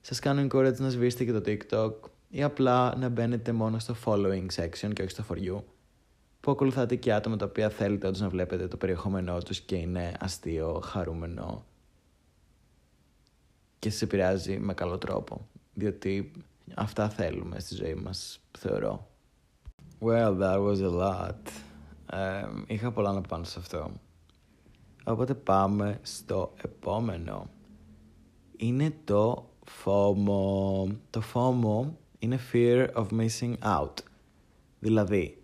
Σας 0.00 0.18
κάνω 0.18 0.46
encourage 0.46 0.76
να 0.76 0.88
σβήσετε 0.88 1.24
και 1.24 1.32
το 1.32 1.42
TikTok 1.46 2.10
ή 2.30 2.42
απλά 2.42 2.96
να 2.96 3.08
μπαίνετε 3.08 3.52
μόνο 3.52 3.78
στο 3.78 3.94
following 4.04 4.46
section 4.54 4.92
και 4.92 5.02
όχι 5.02 5.10
στο 5.10 5.24
for 5.30 5.36
you 5.36 5.62
που 6.40 6.50
ακολουθάτε 6.50 6.96
και 6.96 7.12
άτομα 7.12 7.36
τα 7.36 7.44
οποία 7.44 7.70
θέλετε 7.70 8.06
όντως 8.06 8.20
να 8.20 8.28
βλέπετε 8.28 8.68
το 8.68 8.76
περιεχόμενό 8.76 9.38
τους 9.38 9.60
και 9.60 9.76
είναι 9.76 10.12
αστείο, 10.20 10.80
χαρούμενο 10.84 11.64
και 13.78 13.90
σας 13.90 14.02
επηρεάζει 14.02 14.58
με 14.58 14.74
καλό 14.74 14.98
τρόπο. 14.98 15.48
Διότι 15.74 16.32
αυτά 16.74 17.08
θέλουμε 17.08 17.60
στη 17.60 17.74
ζωή 17.74 17.94
μας, 17.94 18.40
θεωρώ. 18.58 19.10
Well, 20.00 20.38
that 20.38 20.58
was 20.58 20.78
a 20.82 20.90
lot. 20.90 21.50
είχα 22.66 22.92
πολλά 22.92 23.12
να 23.12 23.20
πάνω 23.20 23.44
σε 23.44 23.58
αυτό. 23.58 23.92
Οπότε 25.04 25.34
πάμε 25.34 25.98
στο 26.02 26.54
επόμενο. 26.62 27.50
Είναι 28.56 28.94
το 29.04 29.50
FOMO. 29.84 30.86
Το 31.10 31.22
FOMO 31.34 31.90
είναι 32.18 32.38
Fear 32.52 32.88
of 32.94 33.06
Missing 33.10 33.54
Out. 33.62 33.92
Δηλαδή, 34.78 35.42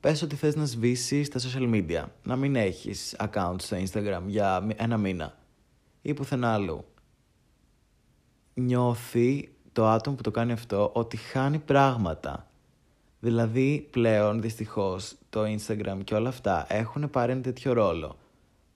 πες 0.00 0.22
ότι 0.22 0.36
θες 0.36 0.56
να 0.56 0.64
σβήσεις 0.64 1.28
τα 1.28 1.40
social 1.40 1.74
media, 1.74 2.04
να 2.22 2.36
μην 2.36 2.56
έχεις 2.56 3.16
account 3.18 3.56
στο 3.58 3.76
Instagram 3.76 4.22
για 4.26 4.74
ένα 4.76 4.96
μήνα 4.96 5.38
ή 6.02 6.14
πουθενά 6.14 6.52
άλλου. 6.52 6.84
Νιώθει 8.54 9.54
το 9.72 9.88
άτομο 9.88 10.16
που 10.16 10.22
το 10.22 10.30
κάνει 10.30 10.52
αυτό 10.52 10.90
ότι 10.94 11.16
χάνει 11.16 11.58
πράγματα. 11.58 12.50
Δηλαδή 13.20 13.88
πλέον 13.90 14.40
δυστυχώς 14.40 15.16
το 15.30 15.42
Instagram 15.42 15.98
και 16.04 16.14
όλα 16.14 16.28
αυτά 16.28 16.66
έχουν 16.68 17.10
πάρει 17.10 17.32
ένα 17.32 17.40
τέτοιο 17.40 17.72
ρόλο 17.72 18.18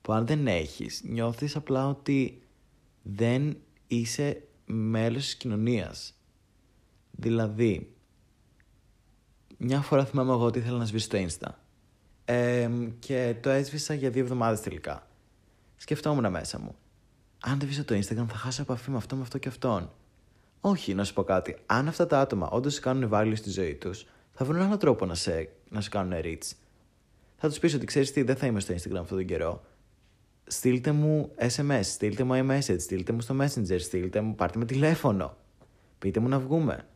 που 0.01 0.13
αν 0.13 0.25
δεν 0.25 0.47
έχεις 0.47 1.01
νιώθεις 1.03 1.55
απλά 1.55 1.87
ότι 1.87 2.41
δεν 3.01 3.57
είσαι 3.87 4.41
μέλος 4.65 5.23
της 5.23 5.35
κοινωνίας. 5.35 6.13
Δηλαδή 7.11 7.95
μια 9.57 9.81
φορά 9.81 10.05
θυμάμαι 10.05 10.31
εγώ 10.31 10.45
ότι 10.45 10.59
ήθελα 10.59 10.77
να 10.77 10.85
σβήσω 10.85 11.07
το 11.07 11.17
Insta. 11.17 11.49
Ε, 12.25 12.69
και 12.99 13.35
το 13.41 13.49
έσβησα 13.49 13.93
για 13.93 14.09
δύο 14.09 14.23
εβδομάδες 14.23 14.61
τελικά. 14.61 15.07
Σκεφτόμουν 15.75 16.31
μέσα 16.31 16.59
μου. 16.59 16.75
Αν 17.39 17.59
δεν 17.59 17.67
βήσω 17.67 17.85
το 17.85 17.95
Instagram, 17.95 18.25
θα 18.27 18.35
χάσω 18.35 18.61
επαφή 18.61 18.91
με 18.91 18.97
αυτό, 18.97 19.15
με 19.15 19.21
αυτό 19.21 19.37
και 19.37 19.47
αυτόν. 19.47 19.91
Όχι, 20.67 20.93
να 20.93 21.03
σου 21.03 21.13
πω 21.13 21.23
κάτι. 21.23 21.55
Αν 21.65 21.87
αυτά 21.87 22.07
τα 22.07 22.19
άτομα 22.19 22.49
όντως 22.49 22.73
σε 22.73 22.79
κάνουν 22.79 23.09
value 23.13 23.33
στη 23.35 23.49
ζωή 23.49 23.75
τους, 23.75 24.05
θα 24.31 24.45
βρουν 24.45 24.61
άλλο 24.61 24.77
τρόπο 24.77 25.05
να 25.05 25.15
σε, 25.15 25.49
να 25.69 25.81
σε 25.81 25.89
κάνουν 25.89 26.13
reach. 26.23 26.51
Θα 27.35 27.47
τους 27.47 27.59
πεις 27.59 27.73
ότι 27.73 27.85
ξέρεις 27.85 28.11
τι, 28.11 28.21
δεν 28.21 28.35
θα 28.35 28.45
είμαι 28.45 28.59
στο 28.59 28.73
Instagram 28.73 28.99
αυτόν 29.01 29.17
τον 29.17 29.25
καιρό. 29.25 29.63
Στείλτε 30.47 30.91
μου 30.91 31.31
SMS, 31.37 31.79
στείλτε 31.81 32.23
μου 32.23 32.33
iMessage, 32.33 32.79
στείλτε 32.79 33.11
μου 33.11 33.21
στο 33.21 33.35
Messenger, 33.39 33.79
στείλτε 33.79 34.21
μου, 34.21 34.35
πάρτε 34.35 34.57
με 34.57 34.65
τηλέφωνο. 34.65 35.37
Πείτε 35.99 36.19
μου 36.19 36.27
να 36.27 36.39
βγούμε. 36.39 36.87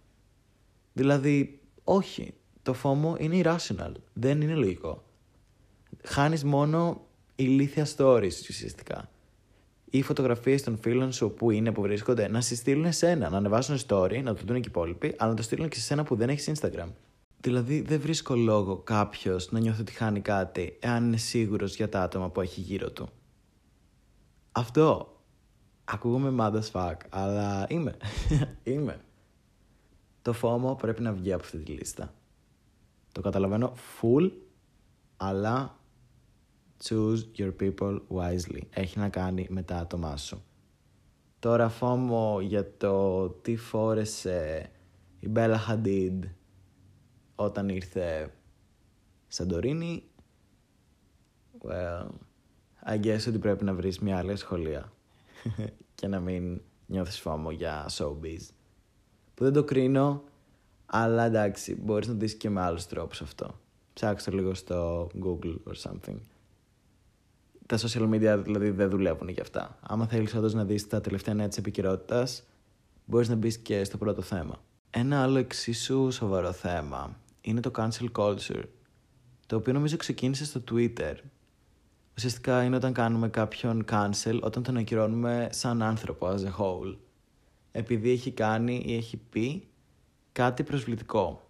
Δηλαδή, 0.93 1.60
όχι 1.84 2.34
το 2.62 2.75
FOMO 2.84 3.19
είναι 3.19 3.41
irrational. 3.43 3.91
Δεν 4.13 4.41
είναι 4.41 4.55
λογικό. 4.55 5.03
Χάνεις 6.03 6.43
μόνο 6.43 7.08
ηλίθια 7.36 7.88
stories 7.97 8.47
ουσιαστικά. 8.49 9.10
Ή 9.89 10.02
φωτογραφίες 10.02 10.63
των 10.63 10.78
φίλων 10.78 11.12
σου 11.12 11.32
που 11.32 11.52
είναι, 11.52 11.71
που 11.71 11.82
βρίσκονται, 11.82 12.28
να 12.28 12.41
σε 12.41 12.56
στείλουν 12.56 12.86
εσένα, 12.86 13.30
να 13.30 13.38
ανεβάσουν 13.38 13.78
story, 13.88 14.21
να 14.23 14.34
το 14.34 14.41
δουν 14.45 14.56
και 14.56 14.67
οι 14.67 14.71
υπόλοιποι, 14.71 15.15
αλλά 15.17 15.30
να 15.30 15.36
το 15.36 15.43
στείλουν 15.43 15.69
και 15.69 15.75
σε 15.75 15.82
σένα 15.82 16.04
που 16.04 16.15
δεν 16.15 16.30
έχεις 16.30 16.52
Instagram. 16.56 16.88
Δηλαδή, 17.41 17.82
δεν 17.82 17.99
βρίσκω 17.99 18.36
λόγο 18.36 18.78
κάποιος 18.78 19.52
να 19.52 19.60
νιώθει 19.60 19.82
ότι 19.82 19.91
χάνει 19.91 20.21
κάτι, 20.21 20.78
εάν 20.80 21.06
είναι 21.06 21.17
σίγουρος 21.17 21.75
για 21.75 21.89
τα 21.89 22.02
άτομα 22.02 22.30
που 22.30 22.41
έχει 22.41 22.62
γύρω 22.62 22.91
του. 22.91 23.10
Αυτό. 24.52 25.13
Ακούγομαι 25.84 26.36
mad 26.39 26.54
as 26.54 26.71
fuck, 26.71 26.95
αλλά 27.10 27.65
είμαι. 27.69 27.97
είμαι. 28.63 29.02
Το 30.21 30.34
FOMO 30.41 30.78
πρέπει 30.78 31.02
να 31.02 31.13
βγει 31.13 31.34
από 31.34 31.43
αυτή 31.43 31.58
τη 31.58 31.71
λίστα. 31.71 32.13
Το 33.12 33.21
καταλαβαίνω 33.21 33.73
full, 34.02 34.32
αλλά 35.17 35.79
choose 36.84 37.26
your 37.38 37.52
people 37.62 38.00
wisely. 38.10 38.62
Έχει 38.70 39.00
να 39.00 39.10
κάνει 39.10 39.48
με 39.50 39.63
τα 39.63 39.78
άτομά 39.78 40.18
σου. 40.18 40.44
Τώρα 41.39 41.70
φόμο 41.70 42.39
για 42.42 42.78
το 42.78 43.30
τι 43.30 43.56
φόρεσε 43.56 44.72
η 45.20 45.30
Μπέλα 45.30 45.60
Hadid 45.70 46.20
όταν 47.36 47.70
ήρθε 47.70 48.34
Σαντορίνη. 49.28 50.04
Well, 51.62 52.08
I 52.86 53.00
guess 53.00 53.28
ότι 53.28 53.38
πρέπει 53.39 53.63
να 53.63 53.74
βρεις 53.74 54.00
μια 54.00 54.18
άλλη 54.18 54.36
σχολεία 54.36 54.92
και 55.96 56.08
να 56.08 56.20
μην 56.20 56.62
νιώθεις 56.86 57.20
φόμο 57.20 57.52
για 57.52 57.89
showbiz. 57.92 58.48
Που 59.34 59.44
δεν 59.44 59.54
το 59.54 59.63
κρίνω, 59.63 60.24
Αλλά 60.86 61.24
εντάξει, 61.24 61.76
μπορείς 61.76 62.08
να 62.08 62.13
δεις 62.13 62.36
και 62.36 62.50
με 62.50 62.62
άλλους 62.62 62.86
τρόπους 62.86 63.22
αυτό. 63.22 63.60
Ψάξτε 63.94 64.30
το 64.30 64.38
λίγο 64.38 64.54
στο 64.54 65.10
Google 65.24 65.58
or 65.68 65.89
something. 65.89 66.18
Τα 67.69 67.77
social 67.77 68.10
media 68.10 68.41
δηλαδή 68.43 68.69
δεν 68.69 68.89
δουλεύουν 68.89 69.29
για 69.29 69.41
αυτά. 69.41 69.77
Άμα 69.82 70.08
θέλεις 70.08 70.36
όντως 70.36 70.53
να 70.53 70.65
δεις 70.65 70.88
τα 70.88 71.01
τελευταία 71.01 71.34
νέα 71.34 71.47
της 71.47 71.58
επικαιρότητας, 71.58 72.43
μπορείς 73.05 73.29
να 73.29 73.36
μπεις 73.36 73.58
και 73.58 73.84
στο 73.84 73.97
πρώτο 73.97 74.21
θέμα. 74.21 74.62
Ένα 74.89 75.23
άλλο 75.23 75.38
εξίσου 75.38 76.12
σοβαρό 76.12 76.51
θέμα 76.51 77.19
είναι 77.41 77.60
το 77.60 77.71
cancel 77.75 78.12
culture, 78.12 78.63
το 79.45 79.55
οποίο 79.55 79.73
νομίζω 79.73 79.97
ξεκίνησε 79.97 80.45
στο 80.45 80.63
Twitter. 80.71 81.13
Ουσιαστικά 82.15 82.63
είναι 82.63 82.75
όταν 82.75 82.93
κάνουμε 82.93 83.29
κάποιον 83.29 83.86
cancel, 83.91 84.39
όταν 84.41 84.63
τον 84.63 84.77
ακυρώνουμε 84.77 85.49
σαν 85.51 85.82
άνθρωπο 85.82 86.27
as 86.27 86.39
a 86.39 86.62
whole. 86.62 86.97
Επειδή 87.71 88.12
έχει 88.12 88.32
κάνει 88.32 88.84
ή 88.86 88.95
έχει 88.95 89.17
πει 89.17 89.67
κάτι 90.32 90.63
προσβλητικό. 90.63 91.41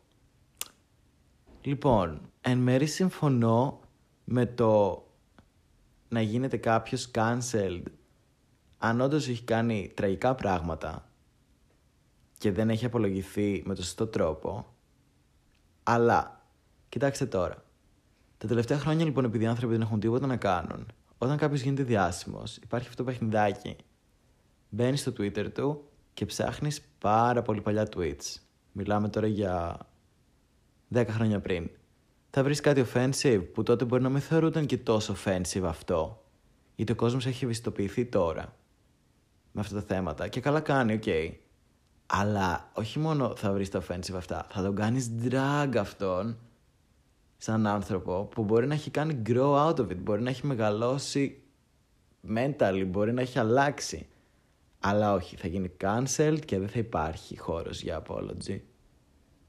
Λοιπόν, 1.61 2.21
εν 2.41 2.57
μέρει 2.57 2.85
συμφωνώ 2.85 3.79
με 4.23 4.45
το 4.45 5.03
να 6.09 6.21
γίνεται 6.21 6.57
κάποιος 6.57 7.11
cancelled 7.13 7.83
αν 8.77 9.01
όντως 9.01 9.27
έχει 9.27 9.43
κάνει 9.43 9.91
τραγικά 9.95 10.35
πράγματα 10.35 11.09
και 12.37 12.51
δεν 12.51 12.69
έχει 12.69 12.85
απολογηθεί 12.85 13.63
με 13.65 13.75
το 13.75 13.81
σωστό 13.83 14.07
τρόπο. 14.07 14.75
Αλλά, 15.83 16.45
κοιτάξτε 16.89 17.25
τώρα. 17.25 17.63
Τα 18.37 18.47
τελευταία 18.47 18.79
χρόνια 18.79 19.05
λοιπόν, 19.05 19.25
επειδή 19.25 19.43
οι 19.43 19.47
άνθρωποι 19.47 19.73
δεν 19.73 19.81
έχουν 19.81 19.99
τίποτα 19.99 20.27
να 20.27 20.37
κάνουν, 20.37 20.85
όταν 21.17 21.37
κάποιος 21.37 21.61
γίνεται 21.61 21.83
διάσημος, 21.83 22.57
υπάρχει 22.57 22.87
αυτό 22.87 23.03
το 23.03 23.11
παιχνιδάκι. 23.11 23.75
Μπαίνεις 24.69 24.99
στο 24.99 25.11
Twitter 25.11 25.51
του 25.53 25.83
και 26.13 26.25
ψάχνεις 26.25 26.81
πάρα 26.99 27.41
πολύ 27.41 27.61
παλιά 27.61 27.87
tweets. 27.95 28.35
Μιλάμε 28.71 29.09
τώρα 29.09 29.27
για 29.27 29.77
10 30.93 31.05
χρόνια 31.09 31.39
πριν. 31.39 31.69
Θα 32.29 32.43
βρεις 32.43 32.59
κάτι 32.59 32.85
offensive 32.93 33.43
που 33.53 33.63
τότε 33.63 33.85
μπορεί 33.85 34.03
να 34.03 34.09
μην 34.09 34.21
θεωρούνταν 34.21 34.65
και 34.65 34.77
τόσο 34.77 35.15
offensive 35.23 35.63
αυτό. 35.63 36.23
Γιατί 36.75 36.91
ο 36.91 36.95
κόσμος 36.95 37.25
έχει 37.25 37.43
ευαισθητοποιηθεί 37.43 38.05
τώρα 38.05 38.55
με 39.51 39.61
αυτά 39.61 39.75
τα 39.75 39.81
θέματα. 39.81 40.27
Και 40.27 40.39
καλά 40.39 40.59
κάνει, 40.59 40.93
OK. 40.93 41.03
Okay. 41.05 41.31
Αλλά 42.05 42.71
όχι 42.73 42.99
μόνο 42.99 43.35
θα 43.35 43.51
βρεις 43.51 43.69
τα 43.69 43.83
offensive 43.83 44.15
αυτά, 44.15 44.47
θα 44.49 44.63
τον 44.63 44.75
κάνεις 44.75 45.11
drag 45.23 45.73
αυτόν 45.77 46.37
σαν 47.37 47.67
άνθρωπο 47.67 48.25
που 48.25 48.43
μπορεί 48.43 48.67
να 48.67 48.73
έχει 48.73 48.89
κάνει 48.89 49.21
grow 49.25 49.67
out 49.67 49.75
of 49.75 49.87
it, 49.87 49.97
μπορεί 49.97 50.21
να 50.21 50.29
έχει 50.29 50.45
μεγαλώσει 50.45 51.41
mentally, 52.35 52.85
μπορεί 52.87 53.13
να 53.13 53.21
έχει 53.21 53.39
αλλάξει. 53.39 54.07
Αλλά 54.79 55.13
όχι, 55.13 55.35
θα 55.35 55.47
γίνει 55.47 55.71
cancelled 55.81 56.39
και 56.45 56.59
δεν 56.59 56.67
θα 56.67 56.79
υπάρχει 56.79 57.37
χώρος 57.37 57.81
για 57.81 58.03
apology. 58.05 58.59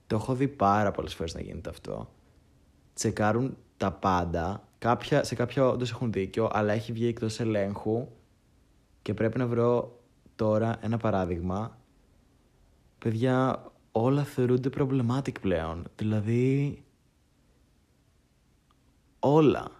Το 0.06 0.16
έχω 0.16 0.34
δει 0.34 0.48
πάρα 0.48 0.90
πολλές 0.90 1.14
φορές 1.14 1.34
να 1.34 1.40
γίνεται 1.40 1.70
αυτό. 1.70 2.10
Τσεκάρουν 3.00 3.56
τα 3.76 3.92
πάντα, 3.92 4.68
κάποια, 4.78 5.24
σε 5.24 5.34
κάποια 5.34 5.66
όντως 5.66 5.90
έχουν 5.90 6.12
δίκιο, 6.12 6.48
αλλά 6.52 6.72
έχει 6.72 6.92
βγει 6.92 7.06
εκτός 7.06 7.40
ελέγχου 7.40 8.08
και 9.02 9.14
πρέπει 9.14 9.38
να 9.38 9.46
βρω 9.46 10.00
τώρα 10.36 10.78
ένα 10.80 10.96
παράδειγμα. 10.96 11.78
Παιδιά, 12.98 13.64
όλα 13.92 14.24
θεωρούνται 14.24 14.70
problematic 14.78 15.40
πλέον. 15.40 15.86
Δηλαδή, 15.96 16.82
όλα. 19.18 19.70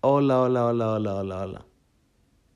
Όλα, 0.00 0.40
όλα, 0.40 0.64
όλα, 0.64 0.92
όλα, 0.92 1.14
όλα, 1.14 1.42
όλα. 1.42 1.66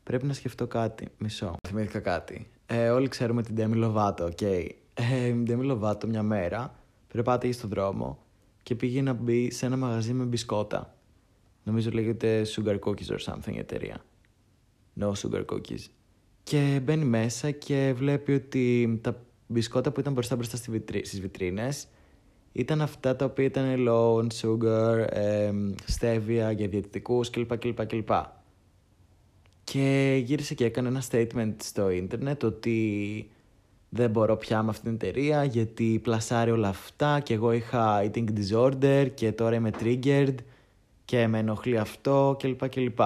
Πρέπει 0.02 0.26
να 0.26 0.32
σκεφτώ 0.32 0.66
κάτι. 0.66 1.08
Μισό. 1.18 1.56
Θυμήθηκα 1.68 2.00
κάτι. 2.00 2.50
Ε, 2.66 2.90
όλοι 2.90 3.08
ξέρουμε 3.08 3.42
την 3.42 3.54
Demi 3.58 3.84
Lovato, 3.84 4.20
οκ. 4.20 4.38
Okay. 4.40 4.68
Ε, 4.94 5.26
η 5.26 5.44
Demi 5.46 5.72
Lovato 5.72 6.04
μια 6.06 6.22
μέρα 6.22 6.74
περπάτηκε 7.12 7.52
στον 7.52 7.70
δρόμο 7.70 8.23
και 8.64 8.74
πήγε 8.74 9.02
να 9.02 9.12
μπει 9.12 9.50
σε 9.50 9.66
ένα 9.66 9.76
μαγαζί 9.76 10.12
με 10.12 10.24
μπισκότα. 10.24 10.96
Νομίζω 11.64 11.90
λέγεται 11.90 12.46
Sugar 12.56 12.78
Cookies 12.78 13.16
or 13.16 13.18
something 13.32 13.54
η 13.54 13.58
εταιρεία. 13.58 14.04
No 15.00 15.12
Sugar 15.12 15.44
Cookies. 15.44 15.86
Και 16.42 16.80
μπαίνει 16.82 17.04
μέσα 17.04 17.50
και 17.50 17.92
βλέπει 17.96 18.32
ότι 18.32 18.98
τα 19.02 19.22
μπισκότα 19.46 19.92
που 19.92 20.00
ήταν 20.00 20.12
μπροστά 20.12 20.36
μπροστά 20.36 20.56
στις 21.02 21.20
βιτρίνες 21.20 21.88
ήταν 22.52 22.80
αυτά 22.80 23.16
τα 23.16 23.24
οποία 23.24 23.44
ήταν 23.44 23.84
low 23.88 24.16
on 24.16 24.26
sugar, 24.40 25.06
ε, 25.08 25.52
stevia 25.98 26.52
για 26.56 26.68
διαιτητικούς 26.68 27.30
κλπ. 27.30 27.58
κλπ, 27.58 27.86
κλπ. 27.86 28.10
Και 29.64 30.20
γύρισε 30.24 30.54
και 30.54 30.64
έκανε 30.64 30.88
ένα 30.88 31.02
statement 31.10 31.54
στο 31.62 31.90
ίντερνετ 31.90 32.44
ότι 32.44 33.30
δεν 33.94 34.10
μπορώ 34.10 34.36
πια 34.36 34.62
με 34.62 34.70
αυτήν 34.70 34.84
την 34.84 35.08
εταιρεία 35.08 35.44
γιατί 35.44 36.00
πλασάρει 36.02 36.50
όλα 36.50 36.68
αυτά 36.68 37.20
και 37.20 37.34
εγώ 37.34 37.52
είχα 37.52 38.02
eating 38.02 38.24
disorder 38.38 39.08
και 39.14 39.32
τώρα 39.32 39.54
είμαι 39.54 39.70
triggered 39.80 40.34
και 41.04 41.26
με 41.26 41.38
ενοχλεί 41.38 41.78
αυτό 41.78 42.36
κλπ. 42.38 42.68
κλπ 42.68 43.00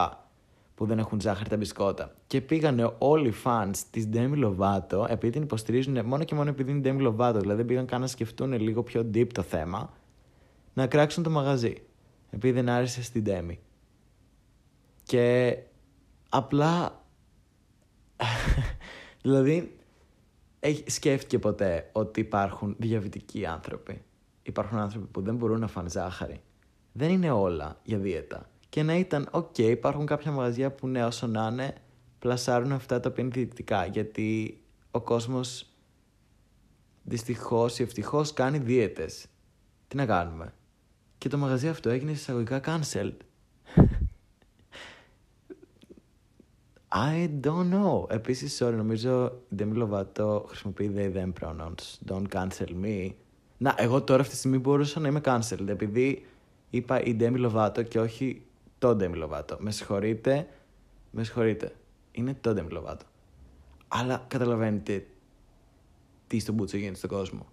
που 0.74 0.86
δεν 0.86 0.98
έχουν 0.98 1.20
ζάχαρη 1.20 1.48
τα 1.48 1.56
μπισκότα. 1.56 2.14
Και 2.26 2.40
πήγανε 2.40 2.94
όλοι 2.98 3.28
οι 3.28 3.34
fans 3.44 3.76
της 3.90 4.08
Demi 4.12 4.44
Lovato, 4.44 5.08
επειδή 5.08 5.32
την 5.32 5.42
υποστηρίζουν 5.42 6.06
μόνο 6.06 6.24
και 6.24 6.34
μόνο 6.34 6.50
επειδή 6.50 6.70
είναι 6.70 6.80
Demi 6.84 7.08
Lovato, 7.08 7.40
δηλαδή 7.40 7.64
πήγαν 7.64 7.86
καν 7.86 8.00
να 8.00 8.06
σκεφτούν 8.06 8.52
λίγο 8.52 8.82
πιο 8.82 9.10
deep 9.14 9.32
το 9.32 9.42
θέμα, 9.42 9.92
να 10.74 10.86
κράξουν 10.86 11.22
το 11.22 11.30
μαγαζί. 11.30 11.82
Επειδή 12.30 12.52
δεν 12.52 12.68
άρεσε 12.68 13.02
στην 13.02 13.24
Demi. 13.26 13.56
Και 15.02 15.56
απλά. 16.28 17.02
δηλαδή, 19.22 19.77
σκέφτηκε 20.86 21.38
ποτέ 21.38 21.90
ότι 21.92 22.20
υπάρχουν 22.20 22.76
διαβητικοί 22.78 23.46
άνθρωποι; 23.46 24.02
Υπάρχουν 24.42 24.78
άνθρωποι 24.78 25.06
που 25.06 25.20
δεν 25.22 25.36
μπορούν 25.36 25.60
να 25.60 25.66
φάνε 25.66 25.88
ζάχαρη. 25.88 26.40
Δεν 26.92 27.10
είναι 27.10 27.30
όλα 27.30 27.80
για 27.82 27.98
δίαιτα 27.98 28.48
και 28.68 28.82
να 28.82 28.94
ήταν 28.96 29.28
οκ, 29.30 29.58
υπάρχουν 29.58 30.06
κάποια 30.06 30.32
μαγαζιά 30.32 30.70
που 30.72 30.88
ναι 30.88 31.04
όσο 31.04 31.26
να 31.26 31.48
είναι 31.52 31.74
πλασάρουν 32.18 32.72
αυτά 32.72 33.00
τα 33.00 33.08
οποία 33.08 33.24
είναι 33.24 33.32
διαιτητικά 33.32 33.86
γιατί 33.86 34.60
ο 34.90 35.00
κόσμος 35.00 35.66
δυστυχώς 37.02 37.78
ή 37.78 37.82
ευτυχώς 37.82 38.32
κάνει 38.32 38.58
δίαιτες. 38.58 39.26
Τι 39.88 39.96
να 39.96 40.06
κάνουμε; 40.06 40.54
Και 41.18 41.28
το 41.28 41.38
μαγαζί 41.38 41.68
αυτό 41.68 41.90
έγινε 41.90 42.10
εισαγωγικά 42.10 42.60
cancelled. 42.64 43.16
I 46.92 47.28
don't 47.40 47.70
know. 47.72 48.10
Επίσης, 48.10 48.62
sorry, 48.62 48.74
νομίζω 48.76 49.42
η 49.48 49.54
Demi 49.58 49.82
Lovato 49.82 50.42
χρησιμοποιεί 50.46 50.92
they 50.96 51.16
them 51.16 51.32
pronouns. 51.40 52.12
Don't 52.12 52.28
cancel 52.32 52.84
me. 52.84 53.10
Να, 53.58 53.74
εγώ 53.78 54.02
τώρα 54.02 54.20
αυτή 54.20 54.32
τη 54.32 54.38
στιγμή 54.38 54.58
μπορούσα 54.58 55.00
να 55.00 55.08
είμαι 55.08 55.20
cancelled 55.24 55.68
επειδή 55.68 56.26
είπα 56.70 57.02
η 57.02 57.16
Demi 57.20 57.50
Lovato 57.50 57.88
και 57.88 58.00
όχι 58.00 58.42
το 58.78 58.96
Demi 59.00 59.24
Lovato. 59.24 59.56
Με 59.58 59.70
συγχωρείτε, 59.70 60.48
με 61.10 61.24
συγχωρείτε. 61.24 61.72
Είναι 62.12 62.36
το 62.40 62.54
Demi 62.56 62.78
Lovato. 62.78 63.04
Αλλά 63.88 64.24
καταλαβαίνετε 64.28 65.06
τι 66.26 66.38
στον 66.38 66.54
Μπούτσο 66.54 66.76
γίνεται 66.76 66.96
στον 66.96 67.10
κόσμο. 67.10 67.46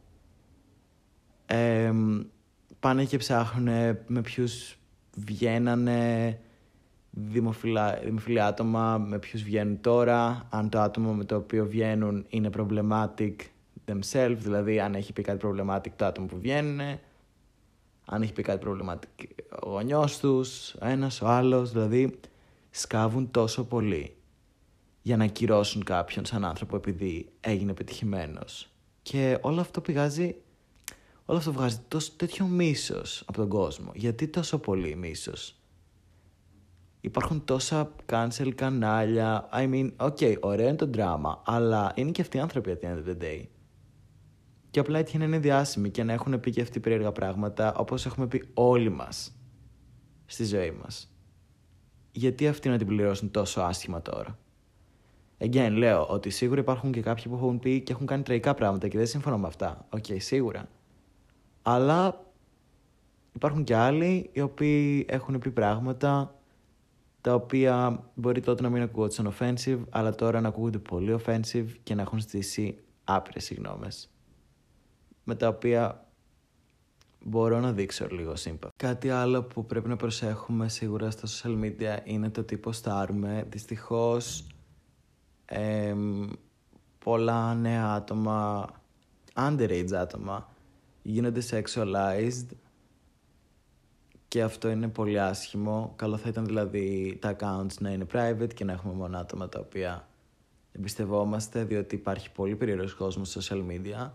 Ε, 1.46 1.92
πάνε 2.80 3.06
και 3.06 3.18
ψάχνουν 3.18 3.98
με 4.08 4.22
ποιους 4.22 4.78
βγαίνανε 5.16 6.40
δημοφιλά, 7.16 8.00
δημοφιλή 8.04 8.42
άτομα, 8.42 8.98
με 8.98 9.20
ποιους 9.20 9.44
βγαίνουν 9.44 9.82
τώρα, 9.82 10.48
αν 10.50 10.70
το 10.70 10.80
άτομο 10.80 11.14
με 11.14 11.24
το 11.24 11.36
οποίο 11.36 11.66
βγαίνουν 11.66 12.26
είναι 12.30 12.50
problematic 12.58 13.36
themselves, 13.86 14.38
δηλαδή 14.38 14.80
αν 14.80 14.96
έχει 14.96 15.14
πει 15.14 15.22
κάτι 15.22 15.48
problematic 15.48 15.92
το 15.96 16.06
άτομο 16.06 16.28
που 16.28 16.40
βγαίνουν, 16.40 16.80
αν 18.06 18.22
έχει 18.22 18.34
πει 18.34 18.42
κάτι 18.42 18.60
προβληματικό 18.60 19.14
ο 19.62 19.70
γονιός 19.70 20.20
τους, 20.20 20.74
ο 20.74 20.88
ένας, 20.88 21.22
ο 21.22 21.28
άλλος, 21.28 21.72
δηλαδή 21.72 22.20
σκάβουν 22.70 23.32
τόσο 23.32 23.64
πολύ 23.64 24.16
για 25.02 25.18
να 25.18 25.24
ακυρώσουν 25.24 25.84
κάποιον 25.84 26.26
σαν 26.26 26.46
άνθρωπο 26.46 26.76
επειδή 26.76 27.30
έγινε 27.40 27.74
πετυχημένος. 27.74 28.70
Και 29.02 29.38
όλο 29.42 29.62
αυτό 29.62 29.82
πηγάζει, 29.82 30.36
όλο 31.26 31.38
αυτό 31.38 31.52
βγάζει 31.52 31.80
τόσο 31.88 32.12
τέτοιο 32.16 32.46
μίσος 32.46 33.24
από 33.26 33.38
τον 33.38 33.50
κόσμο. 33.50 33.92
Γιατί 33.96 34.28
τόσο 34.28 34.58
πολύ 34.60 34.96
μίσος; 34.96 35.56
Υπάρχουν 37.06 37.46
τόσα 37.46 37.92
cancel 38.12 38.52
κανάλια. 38.56 39.50
I 39.54 39.70
mean, 39.70 39.92
ok, 39.98 40.40
ωραίο 40.40 40.68
είναι 40.68 40.76
το 40.76 40.90
drama, 40.94 41.38
αλλά 41.46 41.92
είναι 41.96 42.12
και 42.12 42.22
αυτοί 42.22 42.38
οι 42.38 42.40
άνθρωποι 42.40 42.78
at 42.78 42.86
the 42.86 42.90
end 42.90 42.98
of 42.98 43.10
the 43.10 43.24
day. 43.24 43.44
Και 44.70 44.80
απλά 44.80 45.00
έτυχε 45.00 45.18
να 45.18 45.26
είναι 45.26 45.40
διάσημοι 45.40 45.90
και 45.90 46.04
να 46.04 46.14
έχουν 46.14 46.40
πει 46.40 46.52
και 46.52 46.62
αυτοί 46.62 46.80
περίεργα 46.80 47.12
πράγματα, 47.12 47.74
όπως 47.76 48.06
έχουμε 48.06 48.28
πει 48.28 48.50
όλοι 48.54 48.90
μας 48.90 49.36
στη 50.26 50.46
ζωή 50.46 50.72
μας. 50.72 51.14
Γιατί 52.12 52.48
αυτοί 52.48 52.70
να 52.70 52.78
την 52.78 52.88
πληρώσουν 52.88 53.32
τόσο 53.32 53.62
άσχημα 53.62 54.02
τώρα; 54.02 54.38
Again, 55.38 55.72
λέω 55.72 56.06
ότι 56.06 56.30
σίγουρα 56.30 56.60
υπάρχουν 56.60 56.92
και 56.92 57.02
κάποιοι 57.02 57.24
που 57.28 57.36
έχουν 57.36 57.60
πει 57.60 57.82
και 57.82 57.92
έχουν 57.92 58.06
κάνει 58.06 58.24
τραγικά 58.24 58.54
πράγματα 58.54 58.88
και 58.88 58.98
δεν 58.98 59.08
συμφωνώ 59.08 59.38
με 59.38 59.48
αυτά. 59.48 59.86
Οκ, 59.90 60.04
okay, 60.08 60.18
σίγουρα. 60.20 60.70
Αλλά 61.62 62.26
υπάρχουν 63.34 63.64
και 63.64 63.76
άλλοι 63.76 64.30
οι 64.34 64.42
οποίοι 64.42 65.06
έχουν 65.10 65.40
πει 65.40 65.52
πράγματα 65.52 66.36
τα 67.26 67.34
οποία 67.34 68.04
μπορεί 68.14 68.42
τότε 68.42 68.62
να 68.62 68.70
μην 68.70 68.82
ακούγονται 68.82 69.14
σαν 69.14 69.34
offensive, 69.40 69.80
αλλά 69.90 70.16
τώρα 70.16 70.42
να 70.42 70.48
ακούγονται 70.48 70.78
πολύ 70.78 71.20
offensive 71.26 71.68
και 71.84 71.96
να 71.96 72.02
έχουν 72.02 72.20
στήσει 72.20 72.78
άπειρες 73.04 73.44
συγγνώμες 73.44 74.10
με 75.24 75.36
τα 75.36 75.48
οποία 75.48 76.08
μπορώ 77.20 77.60
να 77.60 77.72
δείξω 77.72 78.08
λίγο 78.08 78.36
σύμπαθη. 78.36 78.74
Κάτι 78.76 79.10
άλλο 79.10 79.44
που 79.44 79.66
πρέπει 79.66 79.88
να 79.88 79.96
προσέχουμε 79.96 80.70
σίγουρα 80.70 81.12
στα 81.12 81.28
social 81.28 81.64
media 81.64 81.98
είναι 82.04 82.30
το 82.30 82.44
τι 82.44 82.58
ποστάρουμε. 82.58 83.46
Δυστυχώς 83.50 84.48
πολλά 87.00 87.54
νέα 87.56 87.94
άτομα, 87.94 88.70
underage 89.34 89.94
άτομα, 89.94 90.50
γίνονται 91.02 91.42
sexualized 91.50 92.46
και 94.36 94.44
αυτό 94.44 94.70
είναι 94.70 94.88
πολύ 94.88 95.20
άσχημο. 95.20 95.94
Καλό 95.96 96.18
θα 96.18 96.30
ήταν 96.30 96.46
δηλαδή 96.46 97.18
τα 97.22 97.36
accounts 97.40 97.74
να 97.80 97.90
είναι 97.90 98.06
private 98.14 98.54
και 98.54 98.64
να 98.64 98.72
έχουμε 98.72 98.94
μόνο 98.94 99.18
άτομα 99.18 99.50
τα 99.50 99.60
οποία 99.60 100.08
εμπιστευόμαστε 100.72 101.64
διότι 101.64 101.96
υπάρχει 101.96 102.32
πολύ 102.32 102.56
περίεργος 102.56 102.94
κόσμος 102.94 103.30
στα 103.30 103.42
social 103.42 103.64
media 103.70 104.12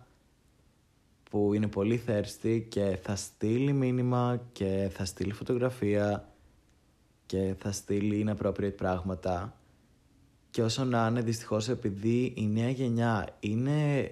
που 1.31 1.55
είναι 1.55 1.67
πολύ 1.67 2.03
thirsty 2.07 2.63
και 2.69 2.99
θα 3.03 3.17
στείλει 3.17 3.73
μήνυμα 3.73 4.41
και 4.53 4.91
θα 4.93 5.05
στείλει 5.05 5.33
φωτογραφία 5.33 6.29
και 7.27 7.55
θα 7.59 7.73
στείλει 7.73 8.27
inappropriate 8.29 8.77
πράγματα 8.77 9.57
και 10.51 10.63
όσο 10.63 10.85
να 10.85 11.07
είναι 11.07 11.21
δυστυχώς 11.21 11.69
επειδή 11.69 12.33
η 12.37 12.47
νέα 12.47 12.71
γενιά 12.71 13.37
είναι 13.41 14.11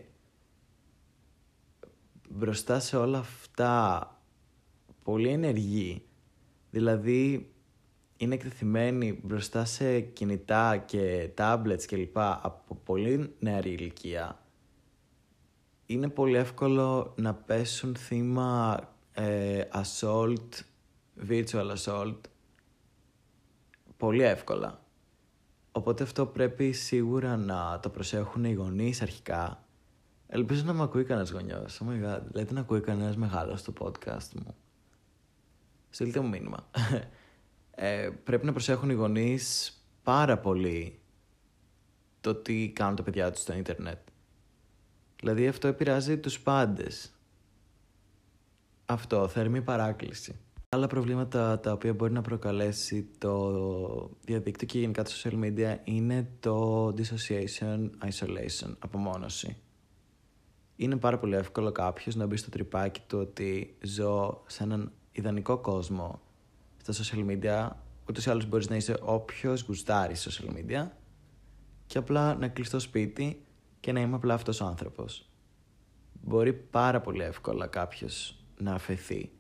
μπροστά 2.28 2.80
σε 2.80 2.96
όλα 2.96 3.18
αυτά 3.18 4.12
πολύ 5.08 5.28
ενεργή 5.28 6.02
δηλαδή 6.70 7.52
είναι 8.16 8.34
εκτεθειμένοι 8.34 9.20
μπροστά 9.22 9.64
σε 9.64 10.00
κινητά 10.00 10.76
και 10.76 11.30
tablets 11.38 11.82
και 11.86 11.96
λοιπά 11.96 12.40
από 12.42 12.74
πολύ 12.74 13.34
νεαρή 13.38 13.70
ηλικία 13.70 14.38
είναι 15.86 16.08
πολύ 16.08 16.36
εύκολο 16.36 17.14
να 17.16 17.34
πέσουν 17.34 17.96
θύμα 17.96 18.80
ε, 19.12 19.62
assault, 19.72 20.48
virtual 21.28 21.74
assault 21.76 22.18
πολύ 23.96 24.22
εύκολα. 24.22 24.82
Οπότε 25.72 26.02
αυτό 26.02 26.26
πρέπει 26.26 26.72
σίγουρα 26.72 27.36
να 27.36 27.80
το 27.82 27.88
προσέχουν 27.88 28.44
οι 28.44 28.52
γονείς 28.52 29.02
αρχικά. 29.02 29.64
Ελπίζω 30.26 30.64
να 30.64 30.72
με 30.72 30.82
ακούει 30.82 31.04
κανένας 31.04 31.30
γονιός. 31.30 31.82
Oh 31.82 31.88
my 31.88 32.06
god, 32.06 32.22
λέτε 32.32 32.52
να 32.52 32.60
ακούει 32.60 32.80
κανένας 32.80 33.16
μεγάλος 33.16 33.60
στο 33.60 33.72
podcast 33.80 34.32
μου. 34.44 34.56
Στείλτε 35.90 36.20
μου 36.20 36.28
μήνυμα. 36.28 36.68
Ε, 37.80 38.10
πρέπει 38.24 38.46
να 38.46 38.52
προσέχουν 38.52 38.90
οι 38.90 38.94
γονείς 38.94 39.72
πάρα 40.02 40.38
πολύ 40.38 40.98
το 42.20 42.34
τι 42.34 42.68
κάνουν 42.68 42.96
τα 42.96 43.02
παιδιά 43.02 43.30
τους 43.30 43.40
στο 43.40 43.52
ίντερνετ. 43.52 43.98
Δηλαδή 45.20 45.48
αυτό 45.48 45.68
επηρεάζει 45.68 46.18
τους 46.18 46.40
πάντες. 46.40 47.12
Αυτό, 48.84 49.28
θερμή 49.28 49.62
παράκληση. 49.62 50.38
Άλλα 50.68 50.86
προβλήματα 50.86 51.60
τα 51.60 51.72
οποία 51.72 51.94
μπορεί 51.94 52.12
να 52.12 52.20
προκαλέσει 52.20 53.08
το 53.18 54.10
διαδίκτυο 54.24 54.66
και 54.66 54.78
γενικά 54.78 55.02
τα 55.02 55.10
social 55.10 55.44
media 55.44 55.76
είναι 55.84 56.28
το 56.40 56.86
dissociation, 56.88 57.90
isolation, 58.04 58.74
απομόνωση. 58.78 59.56
Είναι 60.76 60.96
πάρα 60.96 61.18
πολύ 61.18 61.34
εύκολο 61.34 61.72
κάποιος 61.72 62.14
να 62.14 62.26
μπει 62.26 62.36
στο 62.36 62.50
τρυπάκι 62.50 63.00
του 63.06 63.18
ότι 63.18 63.76
ζω 63.82 64.42
σε 64.46 64.62
έναν 64.62 64.92
ιδανικό 65.20 65.58
κόσμο 65.58 66.20
στα 66.82 67.04
social 67.04 67.26
media, 67.26 67.68
ούτως 68.08 68.26
ή 68.26 68.30
άλλως 68.30 68.46
μπορείς 68.46 68.68
να 68.68 68.76
είσαι 68.76 68.96
όποιος 69.02 69.62
γουστάρει 69.62 70.14
social 70.16 70.50
media 70.50 70.88
και 71.86 71.98
απλά 71.98 72.34
να 72.34 72.48
κλείσει 72.48 72.70
το 72.70 72.78
σπίτι 72.78 73.44
και 73.80 73.92
να 73.92 74.00
είμαι 74.00 74.14
απλά 74.14 74.34
αυτός 74.34 74.60
ο 74.60 74.64
άνθρωπος. 74.64 75.28
Μπορεί 76.22 76.52
πάρα 76.52 77.00
πολύ 77.00 77.22
εύκολα 77.22 77.66
κάποιος 77.66 78.44
να 78.58 78.72
αφαιθεί 78.72 79.30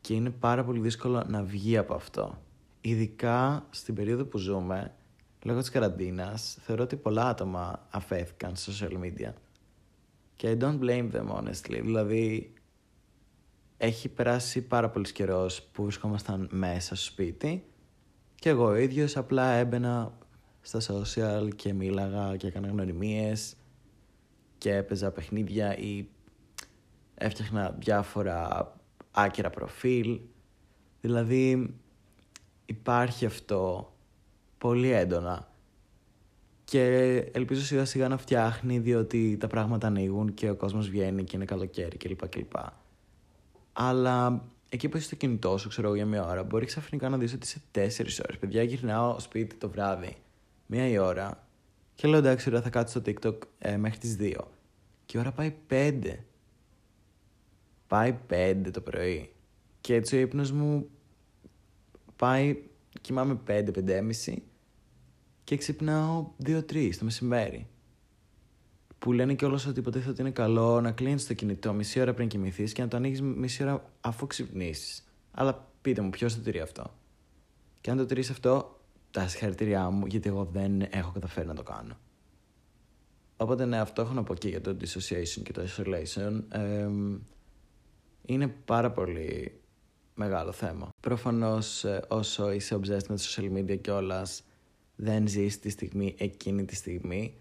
και 0.00 0.14
είναι 0.14 0.30
πάρα 0.30 0.64
πολύ 0.64 0.80
δύσκολο 0.80 1.24
να 1.26 1.42
βγει 1.42 1.76
από 1.76 1.94
αυτό. 1.94 2.38
Ειδικά 2.80 3.66
στην 3.70 3.94
περίοδο 3.94 4.24
που 4.24 4.38
ζούμε, 4.38 4.94
λόγω 5.42 5.60
της 5.60 5.68
καραντίνας, 5.68 6.58
θεωρώ 6.60 6.82
ότι 6.82 6.96
πολλά 6.96 7.28
άτομα 7.28 7.86
αφέθηκαν 7.90 8.56
στα 8.56 8.72
social 8.72 8.92
media. 8.92 9.32
Και 10.36 10.56
I 10.58 10.62
don't 10.62 10.78
blame 10.78 11.10
them 11.12 11.28
honestly. 11.28 11.80
Δηλαδή, 11.82 12.52
έχει 13.84 14.08
περάσει 14.08 14.62
πάρα 14.62 14.90
πολύ 14.90 15.12
καιρός 15.12 15.62
που 15.62 15.82
βρισκόμασταν 15.82 16.48
μέσα 16.50 16.94
στο 16.94 17.04
σπίτι 17.04 17.64
και 18.34 18.48
εγώ 18.48 18.64
ο 18.64 18.76
ίδιος 18.76 19.16
απλά 19.16 19.52
έμπαινα 19.52 20.18
στα 20.60 20.80
social 20.80 21.48
και 21.56 21.72
μίλαγα 21.72 22.36
και 22.36 22.46
έκανα 22.46 22.68
γνωριμίες 22.68 23.56
και 24.58 24.74
έπαιζα 24.74 25.10
παιχνίδια 25.10 25.78
ή 25.78 26.08
έφτιαχνα 27.14 27.76
διάφορα 27.78 28.72
άκυρα 29.10 29.50
προφίλ. 29.50 30.20
Δηλαδή 31.00 31.74
υπάρχει 32.66 33.26
αυτό 33.26 33.92
πολύ 34.58 34.90
έντονα 34.90 35.48
και 36.64 36.84
ελπίζω 37.32 37.62
σιγά 37.62 37.84
σιγά 37.84 38.08
να 38.08 38.16
φτιάχνει 38.16 38.78
διότι 38.78 39.36
τα 39.36 39.46
πράγματα 39.46 39.86
ανοίγουν 39.86 40.34
και 40.34 40.50
ο 40.50 40.56
κόσμος 40.56 40.88
βγαίνει 40.88 41.24
και 41.24 41.36
είναι 41.36 41.44
καλοκαίρι 41.44 41.96
κλπ. 41.96 42.28
κλπ. 42.28 42.54
Αλλά 43.72 44.44
εκεί 44.68 44.88
που 44.88 44.96
είσαι 44.96 45.06
στο 45.06 45.16
κινητό 45.16 45.58
σου, 45.58 45.68
ξέρω 45.68 45.86
εγώ 45.86 45.96
για 45.96 46.06
μία 46.06 46.26
ώρα, 46.26 46.42
μπορεί 46.42 46.66
ξαφνικά 46.66 47.08
να 47.08 47.18
δεις 47.18 47.32
ότι 47.32 47.46
σε 47.46 47.62
τέσσερις 47.70 48.20
ώρες. 48.20 48.38
Παιδιά, 48.38 48.62
γυρνάω 48.62 49.18
σπίτι 49.18 49.54
το 49.54 49.68
βράδυ 49.68 50.16
μία 50.66 50.88
η 50.88 50.98
ώρα 50.98 51.46
και 51.94 52.08
λέω 52.08 52.18
εντάξει, 52.18 52.50
θα 52.50 52.70
κάτσω 52.70 53.00
στο 53.00 53.12
TikTok 53.12 53.38
ε, 53.58 53.76
μέχρι 53.76 53.98
τις 53.98 54.16
2. 54.20 54.34
Και 55.06 55.16
η 55.16 55.20
ώρα 55.20 55.32
πάει 55.32 55.54
5. 55.70 56.00
Πάει 57.86 58.18
5 58.30 58.68
το 58.72 58.80
πρωί. 58.80 59.32
Και 59.80 59.94
έτσι 59.94 60.16
ο 60.16 60.20
ύπνος 60.20 60.52
μου 60.52 60.88
πάει, 62.16 62.62
κοιμάμαι 63.00 63.40
5-5,5 63.46 64.36
και 65.44 65.56
ξυπνάω 65.56 66.30
2-3 66.44 66.90
το 66.98 67.04
μεσημέρι. 67.04 67.66
Που 69.02 69.12
λένε 69.12 69.34
κιόλα 69.34 69.60
ότι 69.68 69.78
υποτίθεται 69.78 70.10
ότι 70.10 70.20
είναι 70.20 70.30
καλό 70.30 70.80
να 70.80 70.92
κλείνεις 70.92 71.26
το 71.26 71.34
κινητό 71.34 71.72
μισή 71.72 72.00
ώρα 72.00 72.14
πριν 72.14 72.28
κοιμηθείς 72.28 72.72
και 72.72 72.82
να 72.82 72.88
το 72.88 72.96
ανοίγεις 72.96 73.22
μισή 73.22 73.62
ώρα 73.62 73.90
αφού 74.00 74.26
ξυπνήσεις. 74.26 75.04
Αλλά 75.30 75.68
πείτε 75.80 76.00
μου, 76.00 76.10
ποιος 76.10 76.34
το 76.34 76.40
τηρεί 76.40 76.60
αυτό; 76.60 76.94
Και 77.80 77.90
αν 77.90 77.96
το 77.96 78.06
τηρείς 78.06 78.30
αυτό, 78.30 78.80
τα 79.10 79.28
συγχαρητήριά 79.28 79.90
μου, 79.90 80.06
γιατί 80.06 80.28
εγώ 80.28 80.44
δεν 80.44 80.86
έχω 80.90 81.12
καταφέρει 81.12 81.46
να 81.46 81.54
το 81.54 81.62
κάνω. 81.62 81.96
Οπότε 83.36 83.64
ναι, 83.64 83.78
αυτό 83.78 84.02
έχω 84.02 84.12
να 84.12 84.22
πω 84.22 84.34
και 84.34 84.48
για 84.48 84.60
το 84.60 84.76
dissociation 84.80 85.42
και 85.42 85.52
το 85.52 85.62
isolation. 85.62 86.42
είναι 88.22 88.48
πάρα 88.48 88.90
πολύ 88.90 89.60
μεγάλο 90.14 90.52
θέμα. 90.52 90.88
Προφανώς 91.00 91.84
ε, 91.84 92.04
όσο 92.08 92.52
είσαι 92.52 92.74
obsessed 92.74 93.06
με 93.08 93.16
τα 93.16 93.22
social 93.22 93.52
media 93.56 93.80
και 93.80 93.90
όλα, 93.90 94.26
δεν 94.96 95.28
ζεις 95.28 95.58
τη 95.58 95.68
στιγμή 95.68 96.14
εκείνη 96.18 96.64
τη 96.64 96.74
στιγμή. 96.74 97.36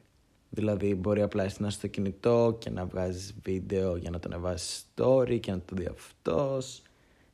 Δηλαδή 0.53 0.95
μπορεί 0.95 1.21
απλά 1.21 1.51
να 1.57 1.69
στο 1.69 1.87
κινητό 1.87 2.55
και 2.59 2.69
να 2.69 2.85
βγάζεις 2.85 3.35
βίντεο 3.43 3.95
για 3.95 4.09
να 4.09 4.19
το 4.19 4.29
ανεβάσεις 4.31 4.85
story 4.95 5.39
και 5.39 5.51
να 5.51 5.59
το 5.59 5.75
δει 5.75 5.85
αυτός 5.85 6.81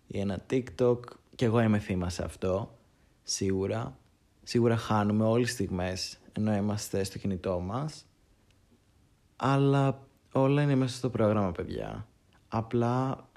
ή 0.07 0.19
ένα 0.19 0.45
TikTok. 0.49 0.99
Και 1.35 1.45
εγώ 1.45 1.61
είμαι 1.61 1.79
θύμα 1.79 2.09
σε 2.09 2.23
αυτό, 2.23 2.77
σίγουρα. 3.23 3.97
Σίγουρα 4.43 4.77
χάνουμε 4.77 5.25
όλες 5.25 5.45
τις 5.45 5.53
στιγμές 5.53 6.19
ενώ 6.37 6.55
είμαστε 6.55 7.03
στο 7.03 7.17
κινητό 7.17 7.59
μας. 7.59 8.05
Αλλά 9.35 10.07
όλα 10.31 10.61
είναι 10.61 10.75
μέσα 10.75 10.95
στο 10.95 11.09
πρόγραμμα, 11.09 11.51
παιδιά. 11.51 12.07
Απλά, 12.47 13.27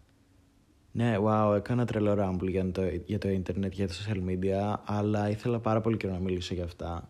ναι, 0.93 1.17
wow, 1.25 1.55
έκανα 1.57 1.85
τρελό 1.85 2.15
ράμπλ 2.15 2.47
για 2.47 2.73
το, 2.73 2.83
για 3.05 3.19
το 3.19 3.29
ίντερνετ, 3.29 3.73
για 3.73 3.89
τα 3.89 3.95
social 3.95 4.29
media, 4.29 4.77
αλλά 4.85 5.31
ήθελα 5.31 5.59
πάρα 5.59 5.81
πολύ 5.81 5.97
καιρό 5.97 6.13
να 6.13 6.19
μιλήσω 6.19 6.55
για 6.55 6.65
αυτά. 6.65 7.10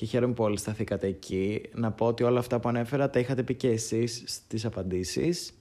Και 0.00 0.06
χαίρομαι 0.06 0.34
που 0.34 0.44
όλοι 0.44 0.58
σταθήκατε 0.58 1.06
εκεί. 1.06 1.62
Να 1.74 1.92
πω 1.92 2.06
ότι 2.06 2.22
όλα 2.22 2.38
αυτά 2.38 2.60
που 2.60 2.68
ανέφερα 2.68 3.10
τα 3.10 3.18
είχατε 3.18 3.42
πει 3.42 3.54
και 3.54 3.68
εσείς 3.68 4.22
στις 4.26 4.64
απαντήσεις 4.64 5.52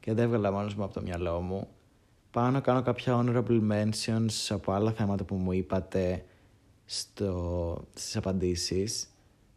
και 0.00 0.12
δεν 0.12 0.24
έβγαλα 0.24 0.52
μόνος 0.52 0.74
μου 0.74 0.84
από 0.84 0.94
το 0.94 1.02
μυαλό 1.02 1.40
μου. 1.40 1.68
Πάω 2.30 2.50
να 2.50 2.60
κάνω 2.60 2.82
κάποια 2.82 3.20
honorable 3.20 3.60
mentions 3.70 4.46
από 4.48 4.72
άλλα 4.72 4.92
θέματα 4.92 5.24
που 5.24 5.34
μου 5.34 5.52
είπατε 5.52 6.24
στο, 6.84 7.84
στις 7.94 8.16
απαντήσεις 8.16 9.08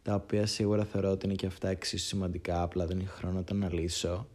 τα 0.02 0.14
οποία 0.14 0.46
σίγουρα 0.46 0.84
θεωρώ 0.84 1.10
ότι 1.10 1.26
είναι 1.26 1.34
και 1.34 1.46
αυτά 1.46 1.68
εξίσου 1.68 2.06
σημαντικά, 2.06 2.62
απλά 2.62 2.86
δεν 2.86 3.00
είχα 3.00 3.12
χρόνο 3.12 3.34
να 3.34 3.44
τα 3.44 3.54
αναλύσω. 3.54 4.26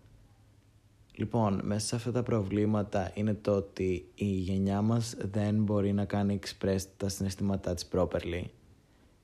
Λοιπόν, 1.16 1.62
μέσα 1.64 1.88
σε 1.88 1.96
αυτά 1.96 2.12
τα 2.12 2.24
προβλήματα 2.24 3.12
είναι 3.14 3.34
το 3.34 3.56
ότι 3.56 4.06
η 4.16 4.26
γενιά 4.26 4.82
μας 4.82 5.16
δεν 5.32 5.64
μπορεί 5.64 5.94
να 5.94 6.06
κάνει 6.06 6.40
express 6.44 6.80
τα 6.98 7.10
συναισθήματά 7.10 7.74
της 7.74 7.88
properly. 7.92 8.44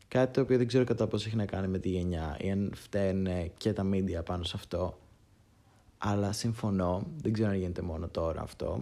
Κάτι 0.10 0.34
το 0.34 0.42
οποίο 0.42 0.58
δεν 0.58 0.68
ξέρω 0.68 0.84
κατά 0.84 1.08
πόσο 1.08 1.28
έχει 1.28 1.36
να 1.36 1.46
κάνει 1.46 1.68
με 1.68 1.80
τη 1.80 1.90
γενιά 1.90 2.38
ή 2.42 2.52
αν 2.52 2.72
φταίνε 2.76 3.52
και 3.58 3.74
τα 3.74 3.90
media 3.94 4.26
πάνω 4.26 4.44
σε 4.44 4.54
αυτό. 4.56 5.00
Αλλά 5.98 6.32
συμφωνώ, 6.32 7.08
δεν 7.22 7.34
ξέρω 7.34 7.50
αν 7.50 7.56
γίνεται 7.56 7.82
μόνο 7.82 8.08
τώρα 8.08 8.42
αυτό. 8.42 8.82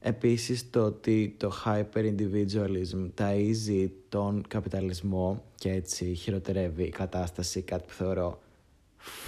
Επίσης 0.00 0.70
το 0.70 0.84
ότι 0.84 1.34
το 1.38 1.52
hyper-individualism 1.64 3.10
ταΐζει 3.18 3.90
τον 4.08 4.44
καπιταλισμό 4.48 5.44
και 5.54 5.70
έτσι 5.70 6.14
χειροτερεύει 6.14 6.82
η 6.82 6.90
κατάσταση, 6.90 7.62
κάτι 7.62 7.84
που 7.86 7.92
θεωρώ 7.92 8.40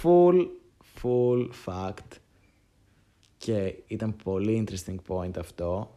full, 0.01 0.47
full 1.01 1.49
fact. 1.65 2.17
και 3.37 3.75
ήταν 3.87 4.15
πολύ 4.23 4.65
interesting 4.67 4.95
point 5.07 5.37
αυτό. 5.37 5.91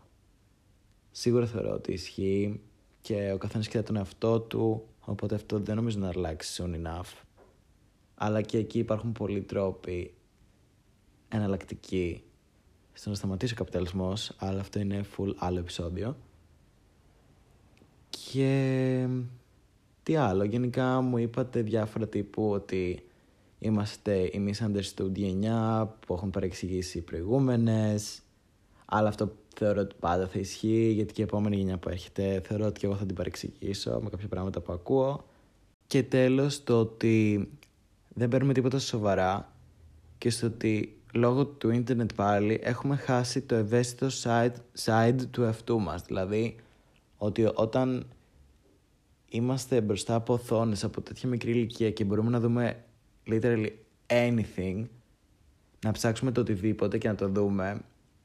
Σίγουρα 1.10 1.46
θεωρώ 1.46 1.72
ότι 1.72 1.92
ισχύει 1.92 2.60
και 3.00 3.32
ο 3.34 3.38
καθένας 3.38 3.66
κοιτάει 3.66 3.82
τον 3.82 3.96
εαυτό 3.96 4.40
του, 4.40 4.84
οπότε 5.10 5.34
αυτό 5.34 5.58
δεν 5.58 5.76
νομίζω 5.76 5.98
να 5.98 6.08
αλλάξει 6.08 6.62
soon 6.62 6.86
enough. 6.86 7.12
Αλλά 8.14 8.42
και 8.42 8.58
εκεί 8.58 8.78
υπάρχουν 8.78 9.12
πολλοί 9.12 9.42
τρόποι 9.42 10.14
εναλλακτικοί 11.28 12.22
στο 12.92 13.10
να 13.10 13.14
σταματήσει 13.14 13.52
ο 13.52 13.56
καπιταλισμός, 13.56 14.32
αλλά 14.38 14.60
αυτό 14.60 14.78
είναι 14.78 15.04
full 15.16 15.34
άλλο 15.36 15.58
επεισόδιο. 15.58 16.16
Και 18.10 19.08
τι 20.02 20.16
άλλο, 20.16 20.44
γενικά 20.44 21.00
μου 21.00 21.18
είπατε 21.18 21.62
διάφορα 21.62 22.08
τύπου 22.08 22.50
ότι 22.50 23.02
είμαστε 23.58 24.20
η 24.22 24.52
misunderstood 24.52 25.12
γενιά 25.14 25.94
που 26.06 26.14
έχουν 26.14 26.30
παρεξηγήσει 26.30 26.98
οι 26.98 27.02
προηγούμενες, 27.02 28.22
αλλά 28.84 29.08
αυτό 29.08 29.32
θεωρώ 29.56 29.80
ότι 29.80 29.94
πάντα 30.00 30.26
θα 30.26 30.38
ισχύει, 30.38 30.92
γιατί 30.94 31.12
και 31.12 31.20
η 31.20 31.24
επόμενη 31.24 31.56
γενιά 31.56 31.78
που 31.78 31.88
έρχεται 31.88 32.42
θεωρώ 32.44 32.66
ότι 32.66 32.80
και 32.80 32.86
εγώ 32.86 32.94
θα 32.94 33.06
την 33.06 33.14
παρεξηγήσω 33.14 34.00
με 34.02 34.10
κάποια 34.10 34.28
πράγματα 34.28 34.60
που 34.60 34.72
ακούω. 34.72 35.24
Και 35.86 36.02
τέλος 36.02 36.64
το 36.64 36.80
ότι 36.80 37.48
δεν 38.08 38.28
παίρνουμε 38.28 38.52
τίποτα 38.52 38.78
σοβαρά 38.78 39.52
και 40.18 40.30
στο 40.30 40.46
ότι 40.46 41.00
λόγω 41.12 41.46
του 41.46 41.70
ίντερνετ 41.70 42.10
πάλι 42.14 42.60
έχουμε 42.62 42.96
χάσει 42.96 43.40
το 43.40 43.54
ευαίσθητο 43.54 44.06
side, 44.22 44.54
side 44.84 45.26
του 45.30 45.42
εαυτού 45.42 45.80
μας. 45.80 46.02
Δηλαδή 46.02 46.56
ότι 47.16 47.50
όταν 47.54 48.06
είμαστε 49.28 49.80
μπροστά 49.80 50.14
από 50.14 50.32
οθόνες 50.32 50.84
από 50.84 51.00
τέτοια 51.00 51.28
μικρή 51.28 51.50
ηλικία 51.50 51.90
και 51.90 52.04
μπορούμε 52.04 52.30
να 52.30 52.40
δούμε 52.40 52.84
literally 53.26 53.70
anything, 54.06 54.84
να 55.84 55.92
ψάξουμε 55.92 56.32
το 56.32 56.40
οτιδήποτε 56.40 56.98
και 56.98 57.08
να 57.08 57.14
το 57.14 57.28
δούμε, 57.28 57.80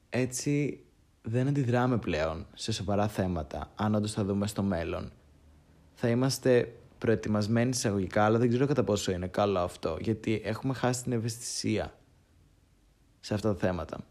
έτσι 0.09 0.80
δεν 1.28 1.47
αντιδράμε 1.47 1.97
πλέον 1.97 2.47
σε 2.53 2.71
σοβαρά 2.71 3.07
θέματα, 3.07 3.71
αν 3.76 3.95
όντως 3.95 4.11
θα 4.11 4.23
δούμε 4.23 4.47
στο 4.47 4.63
μέλλον. 4.63 5.11
Θα 5.93 6.09
είμαστε 6.09 6.76
προετοιμασμένοι 6.97 7.69
εισαγωγικά, 7.69 8.26
αλλά 8.26 8.38
δεν 8.38 8.49
ξέρω 8.49 8.65
κατά 8.65 8.84
πόσο 8.84 9.11
είναι 9.11 9.28
καλό 9.28 9.59
αυτό, 9.59 9.97
γιατί 10.01 10.41
έχουμε 10.43 10.73
χάσει 10.73 11.03
την 11.03 11.11
ευαισθησία 11.11 11.97
σε 13.19 13.34
αυτά 13.34 13.53
τα 13.53 13.59
θέματα. 13.59 14.05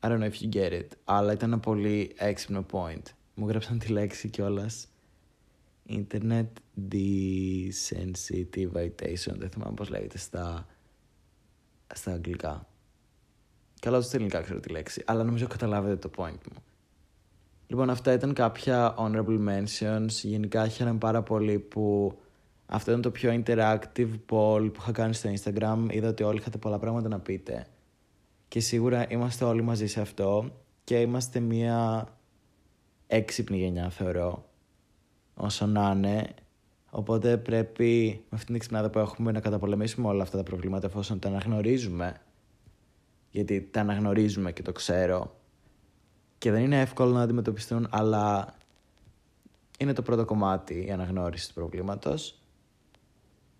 I 0.00 0.08
don't 0.08 0.18
know 0.18 0.30
if 0.30 0.34
you 0.42 0.48
get 0.52 0.72
it, 0.72 0.88
αλλά 1.04 1.32
ήταν 1.32 1.52
ένα 1.52 1.60
πολύ 1.60 2.12
έξυπνο 2.16 2.66
point. 2.72 3.02
Μου 3.34 3.48
γράψαν 3.48 3.78
τη 3.78 3.86
λέξη 3.86 4.28
κιόλας. 4.28 4.86
Internet 5.88 6.46
desensitization, 6.90 9.34
δεν 9.36 9.50
θυμάμαι 9.50 9.74
πώς 9.74 9.88
λέγεται 9.88 10.18
στα, 10.18 10.66
στα 11.94 12.12
αγγλικά. 12.12 12.66
Καλά, 13.82 13.96
ούτε 13.96 14.06
στα 14.06 14.16
ελληνικά 14.16 14.40
ξέρω 14.40 14.60
τη 14.60 14.68
λέξη, 14.68 15.02
αλλά 15.06 15.24
νομίζω 15.24 15.46
καταλάβετε 15.46 15.96
το 15.96 16.10
point 16.16 16.38
μου. 16.52 16.62
Λοιπόν, 17.66 17.90
αυτά 17.90 18.12
ήταν 18.12 18.32
κάποια 18.34 18.94
honorable 18.98 19.48
mentions. 19.48 20.08
Γενικά 20.08 20.68
χαίρομαι 20.68 20.98
πάρα 20.98 21.22
πολύ 21.22 21.58
που 21.58 22.12
αυτό 22.66 22.90
ήταν 22.90 23.02
το 23.02 23.10
πιο 23.10 23.42
interactive 23.44 24.10
poll 24.30 24.70
που 24.72 24.78
είχα 24.78 24.92
κάνει 24.92 25.14
στο 25.14 25.30
Instagram. 25.30 25.86
Είδα 25.90 26.08
ότι 26.08 26.22
όλοι 26.22 26.38
είχατε 26.38 26.58
πολλά 26.58 26.78
πράγματα 26.78 27.08
να 27.08 27.20
πείτε. 27.20 27.66
Και 28.48 28.60
σίγουρα 28.60 29.06
είμαστε 29.10 29.44
όλοι 29.44 29.62
μαζί 29.62 29.86
σε 29.86 30.00
αυτό 30.00 30.52
και 30.84 31.00
είμαστε 31.00 31.40
μια 31.40 32.08
έξυπνη 33.06 33.58
γενιά 33.58 33.90
θεωρώ 33.90 34.44
όσο 35.34 35.66
να 35.66 35.92
είναι. 35.96 36.34
Οπότε 36.90 37.36
πρέπει 37.36 38.10
με 38.18 38.28
αυτήν 38.30 38.46
την 38.46 38.54
εξυπνάδα 38.54 38.90
που 38.90 38.98
έχουμε 38.98 39.32
να 39.32 39.40
καταπολεμήσουμε 39.40 40.08
όλα 40.08 40.22
αυτά 40.22 40.36
τα 40.36 40.42
προβλήματα 40.42 40.86
εφόσον 40.86 41.18
τα 41.18 41.28
αναγνωρίζουμε. 41.28 42.20
Γιατί 43.32 43.68
τα 43.70 43.80
αναγνωρίζουμε 43.80 44.52
και 44.52 44.62
το 44.62 44.72
ξέρω. 44.72 45.36
Και 46.38 46.50
δεν 46.50 46.62
είναι 46.62 46.80
εύκολο 46.80 47.12
να 47.12 47.22
αντιμετωπιστούν, 47.22 47.88
αλλά 47.90 48.54
είναι 49.78 49.92
το 49.92 50.02
πρώτο 50.02 50.24
κομμάτι 50.24 50.84
η 50.86 50.90
αναγνώριση 50.90 51.48
του 51.48 51.54
προβλήματος. 51.54 52.42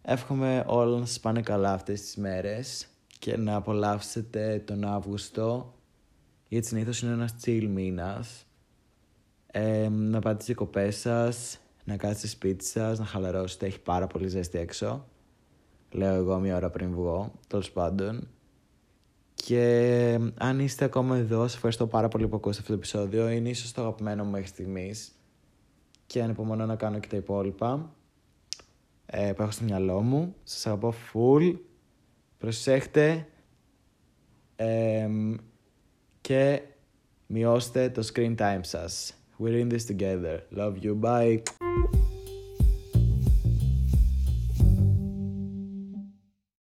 Εύχομαι 0.03 0.65
όλα 0.67 0.99
να 0.99 1.07
σας 1.07 1.21
πάνε 1.21 1.43
καλά 1.43 1.73
αυτές 1.73 2.01
τις 2.01 2.17
μέρες 2.17 2.87
και 3.19 3.37
να 3.37 3.55
απολαύσετε 3.55 4.63
τον 4.67 4.85
Αύγουστο 4.85 5.75
γιατί 6.49 6.67
συνήθως 6.67 7.03
είναι 7.03 7.13
ένας 7.13 7.35
chill 7.45 7.67
μήνας 7.69 8.47
ε, 9.47 9.89
να 9.89 10.19
πάτε 10.21 10.35
στις 10.35 10.47
διακοπές 10.47 10.97
σας 10.97 11.59
να 11.85 11.97
κάτσετε 11.97 12.27
σπίτι 12.27 12.65
σας, 12.65 12.99
να 12.99 13.05
χαλαρώσετε 13.05 13.67
έχει 13.67 13.81
πάρα 13.81 14.07
πολύ 14.07 14.29
ζέστη 14.29 14.59
έξω 14.59 15.07
λέω 15.91 16.15
εγώ 16.15 16.39
μία 16.39 16.57
ώρα 16.57 16.71
πριν 16.71 16.91
βγω 16.93 17.33
τέλος 17.49 17.71
πάντων 17.71 18.29
και 19.47 20.19
αν 20.39 20.59
είστε 20.59 20.85
ακόμα 20.85 21.17
εδώ, 21.17 21.43
σας 21.43 21.55
ευχαριστώ 21.55 21.87
πάρα 21.87 22.09
πολύ 22.09 22.29
που 22.29 22.37
ακούσατε 22.37 22.61
αυτό 22.61 22.73
το 22.73 22.79
επεισόδιο. 22.79 23.29
Είναι 23.29 23.49
ίσως 23.49 23.73
το 23.73 23.81
αγαπημένο 23.81 24.25
μου 24.25 24.31
μέχρι 24.31 24.47
στιγμής 24.47 25.13
και 26.07 26.23
ανυπομονώ 26.23 26.67
να 26.67 26.77
κάνω 26.77 26.99
και 26.99 27.09
τα 27.09 27.17
υπόλοιπα 27.17 27.95
ε, 29.07 29.33
που 29.33 29.43
έχω 29.43 29.51
στο 29.51 29.65
μυαλό 29.65 30.01
μου. 30.01 30.35
Σας 30.43 30.67
αγαπώ 30.67 30.95
full. 31.13 31.55
Προσέχτε 32.39 33.27
και 36.21 36.63
μειώστε 37.27 37.91
το 37.91 38.09
screen 38.15 38.35
time 38.37 38.61
σας. 38.61 39.15
We're 39.39 39.67
in 39.67 39.73
this 39.73 39.97
together. 39.97 40.39
Love 40.57 40.75
you. 40.83 41.01
Bye. 41.01 42.12